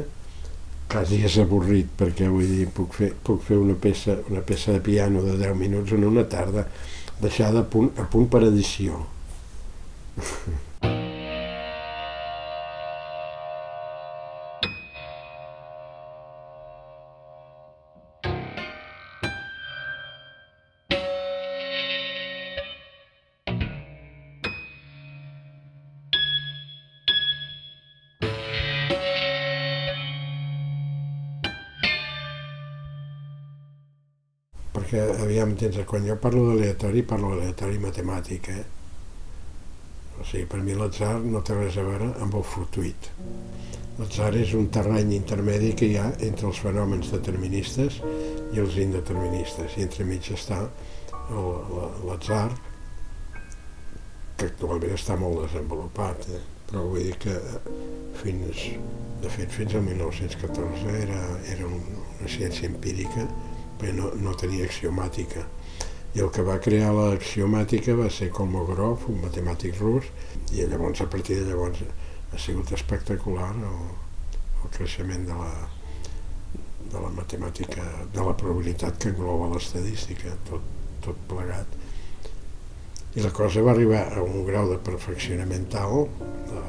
quasi 0.91 1.23
és 1.27 1.39
avorrit 1.43 1.89
perquè 1.99 2.29
vull 2.31 2.47
dir, 2.47 2.69
puc 2.75 2.95
fer, 2.99 3.11
puc 3.27 3.43
fer 3.47 3.59
una, 3.59 3.75
peça, 3.81 4.19
una 4.31 4.45
peça 4.47 4.77
de 4.77 4.83
piano 4.85 5.25
de 5.25 5.37
10 5.41 5.57
minuts 5.59 5.97
en 5.97 6.05
una 6.07 6.27
tarda 6.31 6.67
deixada 7.21 7.65
a 7.65 7.69
punt, 7.73 7.91
a 7.97 8.07
punt 8.13 8.29
per 8.31 8.45
edició. 8.51 9.01
Perquè 34.87 35.23
aviam, 35.25 35.55
tens, 35.59 35.81
quan 35.89 36.05
jo 36.07 36.15
parlo 36.23 36.45
d'aleatori, 36.47 37.03
parlo 37.03 37.33
d'aleatori 37.35 37.79
matemàtic, 37.83 38.49
eh? 38.55 38.65
O 40.17 40.25
sigui, 40.25 40.47
per 40.47 40.61
mi 40.63 40.77
l'atzar 40.79 41.19
no 41.25 41.43
té 41.45 41.57
res 41.57 41.77
a 41.77 41.85
veure 41.85 42.13
amb 42.23 42.37
el 42.39 42.45
fortuit. 42.47 43.09
L'atzar 43.99 44.31
és 44.39 44.53
un 44.55 44.69
terreny 44.71 45.11
intermedi 45.17 45.73
que 45.75 45.89
hi 45.91 45.97
ha 45.99 46.07
entre 46.29 46.47
els 46.53 46.61
fenòmens 46.63 47.11
deterministes 47.13 47.99
i 48.55 48.63
els 48.63 48.79
indeterministes, 48.79 49.75
i 49.77 49.85
entremig 49.89 50.31
està 50.37 50.63
l'atzar, 52.07 52.47
que 54.37 54.47
actualment 54.53 54.95
està 54.95 55.17
molt 55.19 55.43
desenvolupat, 55.49 56.31
eh? 56.31 56.45
però 56.69 56.85
vull 56.93 57.03
dir 57.09 57.19
que 57.27 57.35
fins, 58.21 58.65
de 59.25 59.35
fet, 59.35 59.51
fins 59.51 59.75
al 59.75 59.85
1914 59.89 60.97
era, 61.03 61.21
era 61.57 61.67
una 61.67 62.31
ciència 62.31 62.71
empírica 62.71 63.27
perquè 63.77 63.95
no, 63.97 64.11
no 64.23 64.35
tenia 64.39 64.67
axiomàtica. 64.67 65.45
I 66.17 66.23
el 66.25 66.31
que 66.33 66.45
va 66.47 66.57
crear 66.65 66.95
l'axiomàtica 66.97 67.97
va 67.99 68.09
ser 68.13 68.31
Kolmogorov, 68.33 69.09
un 69.13 69.21
matemàtic 69.25 69.77
rus, 69.83 70.09
i 70.55 70.65
llavors 70.65 71.03
a 71.05 71.09
partir 71.13 71.41
de 71.41 71.51
llavors 71.51 71.83
ha 72.33 72.39
sigut 72.41 72.73
espectacular 72.73 73.51
el, 73.53 73.83
el 74.63 74.73
creixement 74.77 75.27
de 75.29 75.37
la, 75.37 75.51
de 76.93 77.03
la 77.03 77.11
matemàtica, 77.19 77.85
de 78.15 78.25
la 78.25 78.37
probabilitat 78.39 78.97
que 79.03 79.13
engloba 79.13 79.51
l'estadística, 79.53 80.33
tot, 80.49 80.65
tot 81.05 81.21
plegat. 81.29 81.77
I 83.17 83.25
la 83.25 83.33
cosa 83.33 83.63
va 83.65 83.73
arribar 83.73 84.07
a 84.13 84.25
un 84.25 84.45
grau 84.49 84.69
de 84.73 84.81
perfeccionament 84.89 85.69
tal 85.73 86.09
de, 86.49 86.65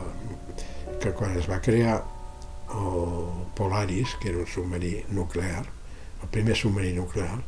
que 1.04 1.12
quan 1.16 1.36
es 1.40 1.48
va 1.50 1.62
crear 1.64 1.98
el 2.76 3.44
Polaris, 3.56 4.16
que 4.22 4.30
era 4.30 4.44
un 4.44 4.48
submarí 4.48 4.94
nuclear, 5.12 5.66
el 6.28 6.34
primer 6.36 6.58
submarí 6.60 6.92
nuclear 6.94 7.40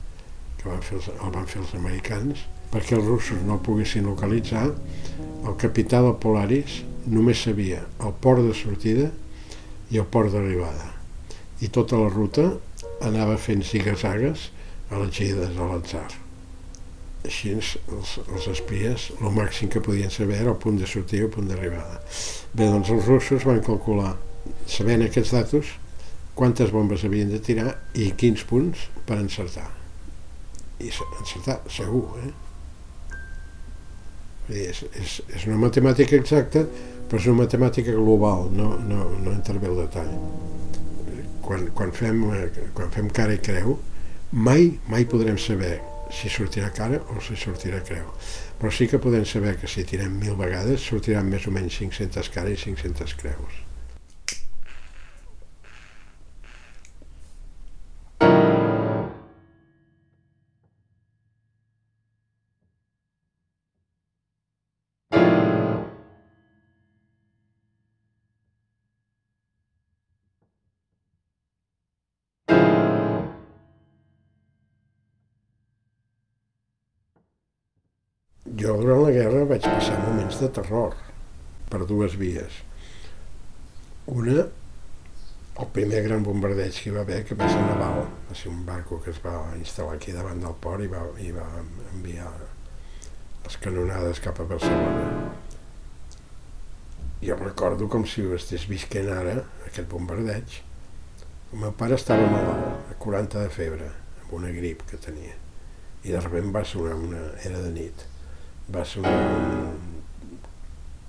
que 0.60 0.70
van 0.70 0.82
fer 0.84 0.98
els, 1.00 1.10
el 1.12 1.34
van 1.36 1.48
fer 1.52 1.60
els 1.62 1.76
americans 1.76 2.46
perquè 2.72 2.96
els 2.96 3.08
russos 3.08 3.42
no 3.44 3.58
el 3.58 3.66
poguessin 3.66 4.08
localitzar 4.08 4.70
el 4.70 5.58
capità 5.60 6.00
del 6.06 6.16
Polaris 6.24 6.80
només 7.10 7.44
sabia 7.44 7.82
el 8.06 8.16
port 8.24 8.46
de 8.46 8.54
sortida 8.56 9.10
i 9.90 9.98
el 9.98 10.06
port 10.06 10.32
d'arribada. 10.34 10.92
I 11.60 11.70
tota 11.74 11.98
la 12.00 12.10
ruta 12.14 12.46
anava 13.06 13.38
fent 13.42 13.64
zigazagues 13.66 14.50
a 14.90 15.00
les 15.02 15.14
gides 15.16 15.56
de 15.56 15.70
l'atzar. 15.72 16.08
Així 17.26 17.52
els, 17.56 17.74
els 17.92 18.48
espies 18.54 19.10
el 19.18 19.34
màxim 19.36 19.72
que 19.72 19.84
podien 19.84 20.12
saber 20.14 20.40
era 20.40 20.54
el 20.54 20.62
punt 20.62 20.80
de 20.80 20.88
sortida 20.88 21.26
i 21.26 21.28
el 21.28 21.34
punt 21.34 21.50
d'arribada. 21.50 22.00
Bé, 22.54 22.70
doncs 22.70 22.94
els 22.96 23.10
russos 23.10 23.48
van 23.48 23.64
calcular 23.66 24.14
sabent 24.70 25.04
aquests 25.06 25.36
datos 25.36 25.74
quantes 26.40 26.72
bombes 26.72 27.04
havien 27.04 27.28
de 27.28 27.42
tirar 27.44 27.74
i 28.00 28.14
quins 28.16 28.46
punts 28.48 28.86
per 29.08 29.18
encertar. 29.20 29.66
I 30.80 30.88
encertar 31.20 31.58
segur, 31.68 32.06
eh? 32.24 32.32
És, 34.50 34.80
és, 34.96 35.18
és 35.36 35.46
una 35.50 35.60
matemàtica 35.60 36.16
exacta, 36.16 36.64
però 37.10 37.20
és 37.20 37.28
una 37.28 37.44
matemàtica 37.44 37.92
global, 37.92 38.48
no, 38.56 38.72
no, 38.80 39.04
no 39.20 39.36
intervé 39.36 39.68
el 39.68 39.84
detall. 39.84 40.16
Quan, 41.44 41.68
quan, 41.76 41.92
fem, 41.94 42.24
quan 42.78 42.96
fem 42.96 43.12
cara 43.20 43.36
i 43.36 43.44
creu, 43.44 43.76
mai, 44.32 44.72
mai 44.90 45.06
podrem 45.12 45.38
saber 45.38 45.76
si 46.16 46.32
sortirà 46.32 46.72
cara 46.74 47.04
o 47.12 47.20
si 47.22 47.36
sortirà 47.38 47.84
creu. 47.86 48.08
Però 48.62 48.72
sí 48.74 48.88
que 48.88 49.02
podem 49.04 49.28
saber 49.28 49.58
que 49.60 49.68
si 49.68 49.84
tirem 49.84 50.16
mil 50.24 50.40
vegades 50.40 50.88
sortiran 50.88 51.28
més 51.30 51.52
o 51.52 51.54
menys 51.54 51.84
500 51.84 52.32
cares 52.34 52.64
i 52.64 52.72
500 52.72 53.20
creus. 53.20 53.66
Moments 80.02 80.40
de 80.42 80.50
terror 80.56 80.96
per 81.70 81.86
dues 81.90 82.16
vies. 82.20 82.62
Una, 84.10 84.46
el 85.60 85.68
primer 85.76 86.02
gran 86.06 86.24
bombardeig 86.26 86.78
que 86.78 86.90
hi 86.90 86.94
va 86.96 87.04
haver, 87.06 87.20
que 87.28 87.38
va 87.38 87.50
ser 87.52 87.62
naval, 87.62 88.06
va 88.30 88.38
ser 88.38 88.52
un 88.52 88.64
barco 88.66 89.00
que 89.04 89.12
es 89.14 89.20
va 89.24 89.36
instal·lar 89.58 89.98
aquí 89.98 90.16
davant 90.16 90.42
del 90.42 90.56
port 90.64 90.86
i 90.86 90.90
va, 90.92 91.04
i 91.22 91.32
va 91.36 91.46
enviar 91.94 92.30
les 93.44 93.58
canonades 93.66 94.22
cap 94.24 94.40
a 94.40 94.48
Barcelona. 94.50 95.06
Jo 97.22 97.36
recordo 97.36 97.90
com 97.92 98.06
si 98.08 98.24
ho 98.24 98.36
estigués 98.38 98.70
visquent 98.72 99.10
ara, 99.12 99.36
aquest 99.68 99.90
bombardeig. 99.92 100.62
El 101.52 101.66
meu 101.66 101.74
pare 101.76 101.98
estava 102.00 102.30
malalt, 102.32 102.94
a 102.94 102.96
40 103.04 103.44
de 103.44 103.50
febre, 103.52 103.90
amb 104.24 104.38
una 104.40 104.54
grip 104.56 104.86
que 104.90 105.02
tenia. 105.02 105.36
I 106.06 106.16
de 106.16 106.24
sobte 106.24 106.46
va 106.56 106.64
sonar 106.64 106.96
una... 106.96 107.26
era 107.44 107.60
de 107.60 107.74
nit 107.76 108.08
va 108.74 108.86
ser 108.86 109.02
un, 109.04 109.80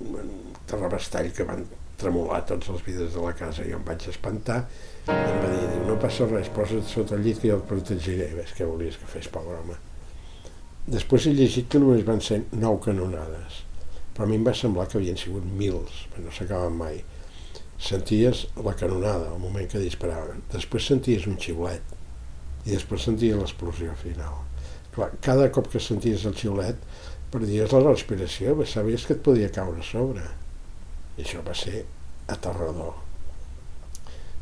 un 0.06 0.32
terrabastall 0.70 1.30
que 1.36 1.46
van 1.48 1.66
tremolar 2.00 2.40
tots 2.48 2.70
els 2.72 2.82
vidres 2.86 3.12
de 3.14 3.22
la 3.24 3.34
casa. 3.36 3.66
Jo 3.66 3.78
em 3.78 3.86
vaig 3.86 4.06
espantar 4.10 4.62
i 5.06 5.12
em 5.12 5.38
va 5.42 5.52
dir, 5.52 5.68
no 5.86 5.98
passa 6.00 6.28
res, 6.30 6.50
posa't 6.56 6.88
sota 6.88 7.16
el 7.18 7.24
llit 7.26 7.40
que 7.42 7.52
jo 7.52 7.60
et 7.60 7.68
protegiré. 7.68 8.30
Ves 8.38 8.54
que 8.56 8.68
volies 8.68 8.98
que 9.00 9.08
fes, 9.10 9.28
pobre 9.32 9.58
home. 9.60 9.78
Després 10.90 11.28
he 11.28 11.34
llegit 11.36 11.68
que 11.70 11.80
només 11.82 12.06
van 12.06 12.22
ser 12.24 12.40
nou 12.56 12.80
canonades, 12.82 13.62
però 14.16 14.26
a 14.26 14.30
mi 14.30 14.38
em 14.40 14.46
va 14.46 14.56
semblar 14.56 14.88
que 14.88 14.98
havien 14.98 15.18
sigut 15.20 15.44
mils, 15.44 16.06
però 16.10 16.24
no 16.24 16.34
s'acaben 16.34 16.78
mai. 16.78 17.02
Senties 17.80 18.46
la 18.64 18.74
canonada, 18.76 19.30
el 19.34 19.40
moment 19.40 19.68
que 19.70 19.80
disparaven. 19.80 20.42
Després 20.52 20.88
senties 20.90 21.28
un 21.28 21.38
xiulet 21.40 21.96
i 22.66 22.74
després 22.74 23.06
senties 23.08 23.38
l'explosió 23.38 23.94
final. 24.00 24.40
Clar, 24.94 25.12
cada 25.24 25.46
cop 25.54 25.70
que 25.72 25.80
senties 25.80 26.26
el 26.28 26.34
xiulet 26.36 26.80
perdies 27.30 27.72
la 27.72 27.84
respiració, 27.84 28.56
sabies 28.66 29.06
que 29.06 29.16
et 29.16 29.22
podia 29.24 29.52
caure 29.54 29.82
a 29.82 29.86
sobre. 29.86 30.24
I 31.16 31.24
això 31.24 31.44
va 31.46 31.54
ser 31.54 31.84
aterrador. 32.30 32.94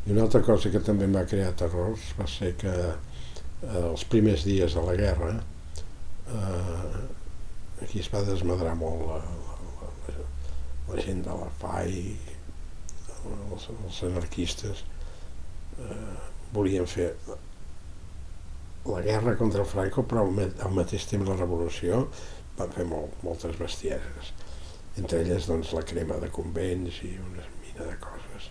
I 0.07 0.15
una 0.15 0.25
altra 0.25 0.41
cosa 0.45 0.71
que 0.73 0.81
també 0.85 1.05
em 1.09 1.15
va 1.17 1.27
crear 1.29 1.53
terrors 1.59 2.13
va 2.19 2.27
ser 2.31 2.55
que 2.61 2.75
eh, 2.89 3.81
els 3.83 4.05
primers 4.09 4.45
dies 4.47 4.77
de 4.77 4.85
la 4.87 4.95
guerra 4.97 5.33
eh, 6.33 7.03
aquí 7.83 8.01
es 8.01 8.09
va 8.13 8.23
desmadrar 8.27 8.75
molt 8.79 9.05
la, 9.09 9.19
la, 9.19 9.91
la, 10.09 10.25
la 10.89 11.03
gent 11.05 11.21
de 11.27 11.37
la 11.41 11.51
FAI, 11.61 12.01
els, 13.53 13.69
els 13.75 14.01
anarquistes, 14.09 14.83
eh, 15.83 16.17
volien 16.55 16.89
fer 16.89 17.13
la 18.89 19.03
guerra 19.05 19.37
contra 19.37 19.61
el 19.63 19.69
Franco, 19.69 20.05
però 20.09 20.25
al 20.25 20.75
mateix 20.75 21.05
temps 21.11 21.29
la 21.29 21.37
revolució 21.37 22.07
van 22.59 22.75
fer 22.75 22.87
molt, 22.89 23.19
moltes 23.25 23.59
bestieses. 23.61 24.33
Entre 24.99 25.23
elles 25.23 25.47
doncs, 25.47 25.73
la 25.77 25.85
crema 25.87 26.19
de 26.23 26.31
convents 26.35 27.03
i 27.07 27.15
una 27.23 27.47
mina 27.63 27.87
de 27.87 27.97
coses. 28.03 28.51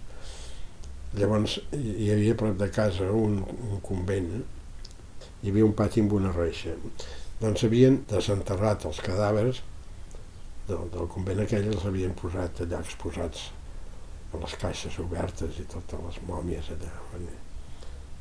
Llavors 1.18 1.58
hi 1.76 2.12
havia 2.14 2.36
a 2.36 2.40
prop 2.40 2.58
de 2.60 2.70
casa 2.74 3.10
un, 3.16 3.40
un 3.70 3.82
convent, 3.84 4.32
hi 5.42 5.52
havia 5.52 5.68
un 5.68 5.76
pati 5.78 6.04
amb 6.04 6.16
una 6.20 6.34
reixa. 6.36 6.76
Doncs 7.42 7.64
havien 7.68 8.02
desenterrat 8.10 8.88
els 8.90 9.02
cadàvers 9.06 9.62
del, 10.68 10.88
del 10.94 11.12
convent 11.14 11.44
aquell, 11.44 11.70
els 11.72 11.86
havien 11.88 12.16
posat 12.18 12.64
allà 12.66 12.82
exposats 12.84 13.50
a 14.34 14.42
les 14.42 14.56
caixes 14.62 14.98
obertes 15.04 15.60
i 15.62 15.68
totes 15.72 16.02
les 16.08 16.22
mòmies 16.28 16.72
allà. 16.76 16.94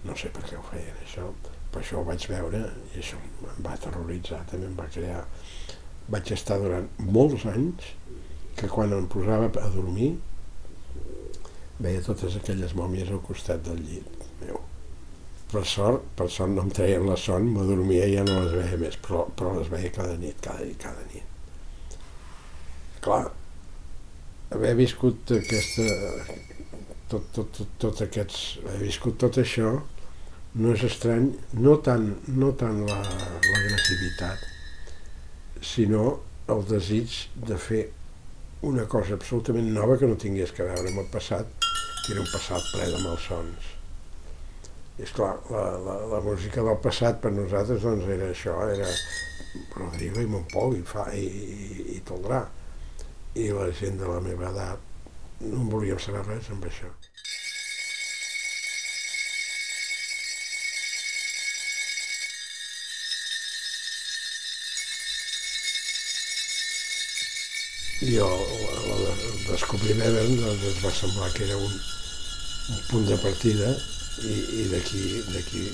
No 0.06 0.14
sé 0.14 0.30
per 0.30 0.44
què 0.46 0.58
ho 0.58 0.64
feien 0.68 1.00
això, 1.02 1.26
però 1.72 1.82
això 1.82 2.00
ho 2.00 2.06
vaig 2.06 2.28
veure 2.30 2.60
i 2.94 3.00
això 3.00 3.18
em 3.18 3.64
va 3.66 3.74
terroritzar, 3.82 4.44
també 4.50 4.70
em 4.70 4.78
va 4.78 4.90
crear... 4.92 5.24
Vaig 6.12 6.32
estar 6.34 6.58
durant 6.62 6.86
molts 7.02 7.46
anys 7.50 7.92
que 8.56 8.68
quan 8.72 8.94
em 8.94 9.06
posava 9.10 9.50
a 9.60 9.70
dormir 9.74 10.14
veia 11.82 12.02
totes 12.04 12.36
aquelles 12.38 12.72
mòmies 12.78 13.10
al 13.12 13.20
costat 13.26 13.64
del 13.66 13.82
llit 13.84 14.26
meu. 14.40 14.60
Per 15.50 15.62
sort, 15.68 16.06
per 16.18 16.28
sort 16.32 16.54
no 16.54 16.64
em 16.66 16.70
treien 16.74 17.04
la 17.06 17.16
son, 17.20 17.50
m'adormia 17.54 18.06
i 18.08 18.16
ja 18.16 18.24
no 18.26 18.40
les 18.42 18.54
veia 18.56 18.78
més, 18.80 18.96
però, 19.02 19.26
però 19.38 19.52
les 19.58 19.68
veia 19.70 19.92
cada 19.94 20.16
nit, 20.18 20.40
cada 20.42 20.64
nit, 20.64 20.78
cada 20.82 21.04
nit. 21.12 21.98
Clar, 23.04 23.26
haver 24.56 24.72
viscut 24.80 25.36
aquesta, 25.36 25.86
tot, 27.12 27.30
tot, 27.36 27.52
tot, 27.60 27.76
tot 27.84 28.02
aquests, 28.08 28.42
haver 28.64 28.82
viscut 28.88 29.20
tot 29.22 29.38
això, 29.42 29.76
no 30.56 30.74
és 30.74 30.82
estrany, 30.88 31.30
no 31.60 31.76
tant, 31.84 32.10
no 32.32 32.50
tant 32.58 32.82
l'agressivitat, 32.88 34.42
la, 34.42 34.55
sinó 35.62 36.20
el 36.52 36.64
desig 36.68 37.14
de 37.48 37.56
fer 37.58 37.84
una 38.66 38.86
cosa 38.88 39.14
absolutament 39.14 39.68
nova 39.74 39.96
que 40.00 40.08
no 40.10 40.18
tingués 40.20 40.52
que 40.54 40.66
veure 40.66 40.90
amb 40.90 41.02
el 41.02 41.08
passat, 41.12 41.48
que 41.60 42.12
era 42.14 42.22
un 42.22 42.30
passat 42.32 42.68
ple 42.72 42.86
de 42.92 43.00
malsons. 43.04 43.72
I 44.96 45.04
esclar, 45.04 45.34
la, 45.52 45.64
la, 45.86 45.96
la 46.14 46.20
música 46.24 46.64
del 46.64 46.78
passat 46.82 47.20
per 47.22 47.34
nosaltres 47.36 47.82
doncs 47.84 48.06
era 48.16 48.30
això, 48.32 48.56
era 48.72 48.88
Rodrigo 49.76 50.22
i 50.22 50.30
Montpou 50.30 50.76
i, 50.76 50.84
fa, 50.86 51.08
i, 51.12 51.26
i, 51.26 51.82
i 51.96 52.04
Toldrà. 52.08 52.44
I 53.36 53.50
la 53.52 53.68
gent 53.76 54.00
de 54.00 54.08
la 54.08 54.22
meva 54.24 54.48
edat 54.54 55.44
no 55.44 55.60
en 55.60 55.68
volíem 55.72 56.00
saber 56.00 56.24
res 56.30 56.48
amb 56.54 56.64
això. 56.70 56.88
I 68.06 68.16
el, 68.22 68.40
el, 68.94 69.04
el 69.10 69.36
descobriment 69.48 70.16
doncs, 70.16 70.64
ens 70.70 70.82
va 70.84 70.92
semblar 70.94 71.30
que 71.34 71.44
era 71.48 71.56
un, 71.58 71.76
un 72.74 72.82
punt 72.90 73.06
de 73.08 73.18
partida 73.22 73.72
i, 74.22 74.34
i 74.62 74.66
d'aquí 74.72 75.64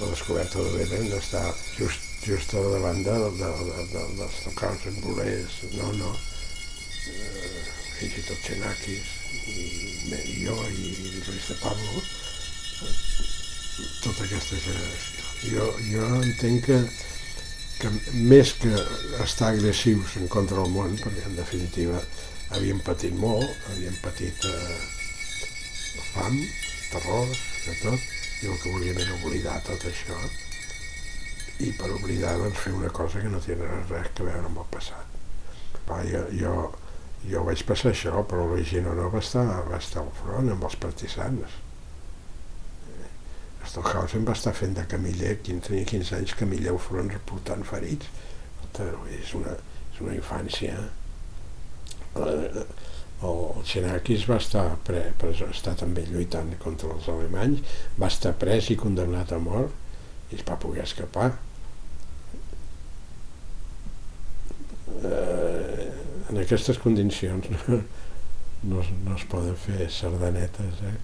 la 0.00 0.10
descoberta 0.12 0.60
de 0.60 0.72
l'Eben 0.74 1.08
està 1.16 1.42
just, 1.78 2.02
just 2.26 2.52
a 2.54 2.62
la 2.64 2.80
banda 2.82 3.16
de, 3.22 3.30
de, 3.38 3.52
de, 3.70 3.86
de, 3.94 4.04
dels 4.18 4.42
tocals 4.44 4.86
en 4.90 4.98
bolers, 5.04 5.56
no, 5.76 5.92
no, 6.00 6.12
eh, 7.08 7.62
fins 7.96 8.18
i 8.20 8.26
tot 8.28 8.44
Xenakis 8.50 9.14
i, 9.54 9.56
i 10.18 10.36
jo 10.42 10.56
i 10.68 10.92
Luis 11.22 11.48
de 11.48 11.56
Pablo, 11.62 12.04
tota 14.02 14.26
aquesta 14.26 14.60
generació. 14.66 15.26
Jo, 15.46 15.70
jo 15.88 16.10
entenc 16.20 16.66
que, 16.68 16.80
que 17.80 17.90
més 18.14 18.52
que 18.60 18.72
estar 19.24 19.52
agressius 19.52 20.16
en 20.20 20.30
contra 20.32 20.62
del 20.62 20.72
món, 20.72 20.96
perquè 21.02 21.26
en 21.28 21.36
definitiva 21.38 22.00
havíem 22.56 22.80
patit 22.86 23.16
molt, 23.20 23.48
havíem 23.72 23.96
patit 24.02 24.46
eh, 24.48 24.78
fam, 26.12 26.38
terror, 26.92 27.28
de 27.66 27.76
tot, 27.82 28.08
i 28.42 28.48
el 28.52 28.58
que 28.62 28.72
volíem 28.72 29.02
era 29.02 29.18
oblidar 29.18 29.58
tot 29.66 29.84
això, 29.90 30.16
i 31.64 31.72
per 31.76 31.90
oblidar 31.92 32.36
doncs, 32.40 32.62
fer 32.64 32.72
una 32.76 32.92
cosa 32.94 33.20
que 33.20 33.32
no 33.32 33.42
té 33.44 33.56
res 33.58 33.92
a 33.92 34.24
veure 34.24 34.44
amb 34.44 34.62
el 34.64 34.72
passat. 34.72 35.14
Va, 35.86 36.00
jo, 36.08 36.24
jo, 36.36 36.56
jo 37.28 37.44
vaig 37.46 37.62
passar 37.68 37.92
això, 37.92 38.24
però 38.28 38.48
l'Origino 38.48 38.96
no 38.96 39.10
va 39.12 39.22
estar, 39.24 39.46
va 39.68 39.80
estar 39.80 40.02
al 40.02 40.12
front 40.22 40.52
amb 40.52 40.68
els 40.68 40.76
partisans 40.82 41.62
Stockhausen 43.76 44.24
va 44.24 44.32
estar 44.32 44.54
fent 44.56 44.72
de 44.72 44.82
camiller, 44.88 45.34
quan 45.44 45.58
tenia 45.60 45.84
15 45.84 46.14
anys, 46.16 46.30
camiller 46.40 46.70
al 46.72 46.78
front 46.80 47.10
reportant 47.12 47.64
ferits. 47.68 48.08
És 49.12 49.32
una, 49.36 49.52
és 49.92 49.98
una 50.00 50.14
infància. 50.16 50.76
El, 52.16 52.62
el 53.28 53.42
Xenakis 53.68 54.24
va 54.30 54.38
estar 54.40 54.62
pre, 54.86 55.02
pres, 55.20 55.42
estar 55.44 55.74
també 55.76 56.06
lluitant 56.08 56.54
contra 56.62 56.94
els 56.94 57.08
alemanys, 57.12 57.60
va 58.00 58.08
estar 58.08 58.32
pres 58.40 58.70
i 58.72 58.78
condemnat 58.80 59.34
a 59.36 59.40
mort 59.44 60.32
i 60.32 60.38
es 60.38 60.44
va 60.48 60.56
poder 60.60 60.84
escapar. 60.86 61.34
Eh, 65.04 65.90
en 66.30 66.40
aquestes 66.40 66.80
condicions 66.80 67.52
no, 67.52 67.82
no, 68.72 68.86
no 69.04 69.20
es 69.20 69.28
poden 69.28 69.60
fer 69.66 69.90
sardanetes, 69.92 70.80
eh? 70.92 70.96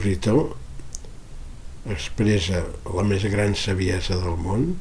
Compositor 0.00 0.56
expressa 1.92 2.62
la 2.88 3.02
més 3.04 3.24
gran 3.28 3.52
saviesa 3.54 4.16
del 4.16 4.38
món 4.40 4.78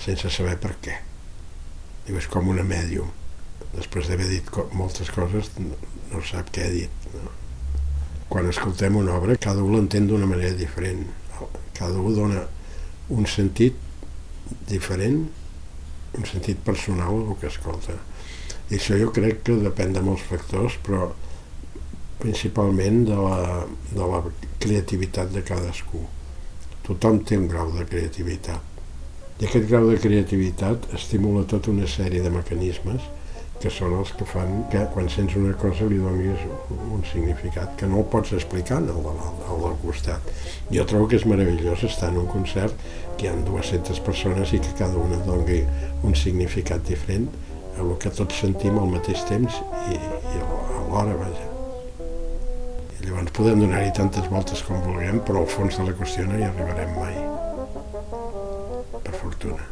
sense 0.00 0.28
saber 0.32 0.58
per 0.60 0.74
què. 0.84 0.96
Diu, 2.04 2.18
és 2.20 2.28
com 2.28 2.48
una 2.48 2.64
mèdium. 2.64 3.08
Després 3.72 4.08
d'haver 4.08 4.28
dit 4.28 4.50
moltes 4.76 5.08
coses, 5.12 5.48
no, 5.60 5.76
no 6.12 6.20
sap 6.24 6.50
què 6.52 6.66
ha 6.66 6.72
dit. 6.72 7.08
No? 7.14 7.32
Quan 8.28 8.48
escoltem 8.50 8.96
una 9.00 9.16
obra, 9.16 9.38
cada 9.40 9.64
un 9.64 9.78
l'entén 9.78 10.08
d'una 10.08 10.28
manera 10.28 10.52
diferent. 10.56 11.06
Cada 11.76 11.96
un 11.96 12.16
dona 12.16 12.44
un 13.08 13.26
sentit 13.26 13.76
diferent, 14.68 15.22
un 16.18 16.28
sentit 16.28 16.60
personal 16.66 17.16
al 17.22 17.36
que 17.40 17.48
escolta. 17.48 17.96
I 18.68 18.76
això 18.76 19.00
jo 19.00 19.08
crec 19.14 19.42
que 19.46 19.56
depèn 19.64 19.96
de 19.96 20.04
molts 20.04 20.28
factors, 20.28 20.76
però 20.84 21.14
principalment 22.22 23.04
de 23.08 23.18
la, 23.18 23.66
de 23.92 24.08
la 24.12 24.22
creativitat 24.62 25.32
de 25.34 25.44
cadascú. 25.46 26.02
Tothom 26.86 27.22
té 27.26 27.38
un 27.38 27.48
grau 27.48 27.72
de 27.76 27.86
creativitat. 27.88 28.66
I 29.40 29.46
aquest 29.48 29.70
grau 29.70 29.88
de 29.88 29.96
creativitat 30.00 30.90
estimula 30.96 31.46
tota 31.48 31.72
una 31.72 31.88
sèrie 31.88 32.20
de 32.20 32.32
mecanismes 32.34 33.06
que 33.60 33.68
són 33.72 33.92
els 33.98 34.12
que 34.16 34.24
fan 34.28 34.62
que 34.72 34.82
quan 34.94 35.08
sents 35.12 35.36
una 35.36 35.52
cosa 35.60 35.88
li 35.88 35.98
donis 36.00 36.46
un 36.94 37.04
significat 37.10 37.74
que 37.80 37.88
no 37.88 38.00
el 38.00 38.08
pots 38.12 38.32
explicar 38.36 38.78
al, 38.80 38.88
al, 39.12 39.20
al 39.52 39.60
del 39.66 39.76
costat. 39.82 40.32
Jo 40.72 40.86
trobo 40.88 41.10
que 41.10 41.20
és 41.20 41.28
meravellós 41.28 41.84
estar 41.88 42.08
en 42.12 42.22
un 42.22 42.30
concert 42.32 42.88
que 43.18 43.28
hi 43.28 43.30
ha 43.32 43.36
200 43.44 44.00
persones 44.06 44.56
i 44.56 44.62
que 44.64 44.72
cada 44.80 44.96
una 44.96 45.20
doni 45.28 45.60
un 46.08 46.16
significat 46.16 46.88
diferent 46.88 47.28
a 47.76 47.84
el 47.84 47.94
que 48.00 48.12
tots 48.16 48.40
sentim 48.44 48.80
al 48.80 48.92
mateix 48.96 49.28
temps 49.28 49.62
i, 49.92 49.96
i 50.00 50.40
alhora, 50.40 51.16
vaja. 51.20 51.49
Llavors 53.00 53.32
podem 53.36 53.60
donar-hi 53.62 53.92
tantes 53.96 54.26
voltes 54.32 54.62
com 54.66 54.80
vulguem, 54.84 55.20
però 55.26 55.42
al 55.42 55.50
fons 55.50 55.78
de 55.78 55.86
la 55.88 55.94
qüestió 55.96 56.26
no 56.28 56.38
hi 56.38 56.44
arribarem 56.46 56.92
mai. 56.98 57.16
Per 59.06 59.14
fortuna. 59.16 59.62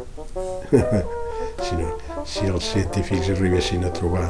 si, 1.66 1.74
no, 1.80 1.90
si 2.24 2.46
els 2.48 2.72
científics 2.72 3.32
arribessin 3.36 3.84
a 3.84 3.92
trobar 4.00 4.26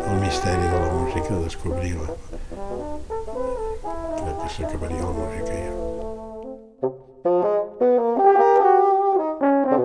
el 0.00 0.20
misteri 0.24 0.66
de 0.66 0.82
la 0.82 0.90
música, 0.96 1.36
a 1.36 1.44
descobrir-la, 1.46 2.18
crec 4.18 4.36
que 4.42 4.52
s'acabaria 4.56 5.06
la 5.06 5.14
música 5.22 5.62
ja. 5.62 5.80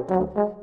Thank 0.08 0.38
you. 0.38 0.55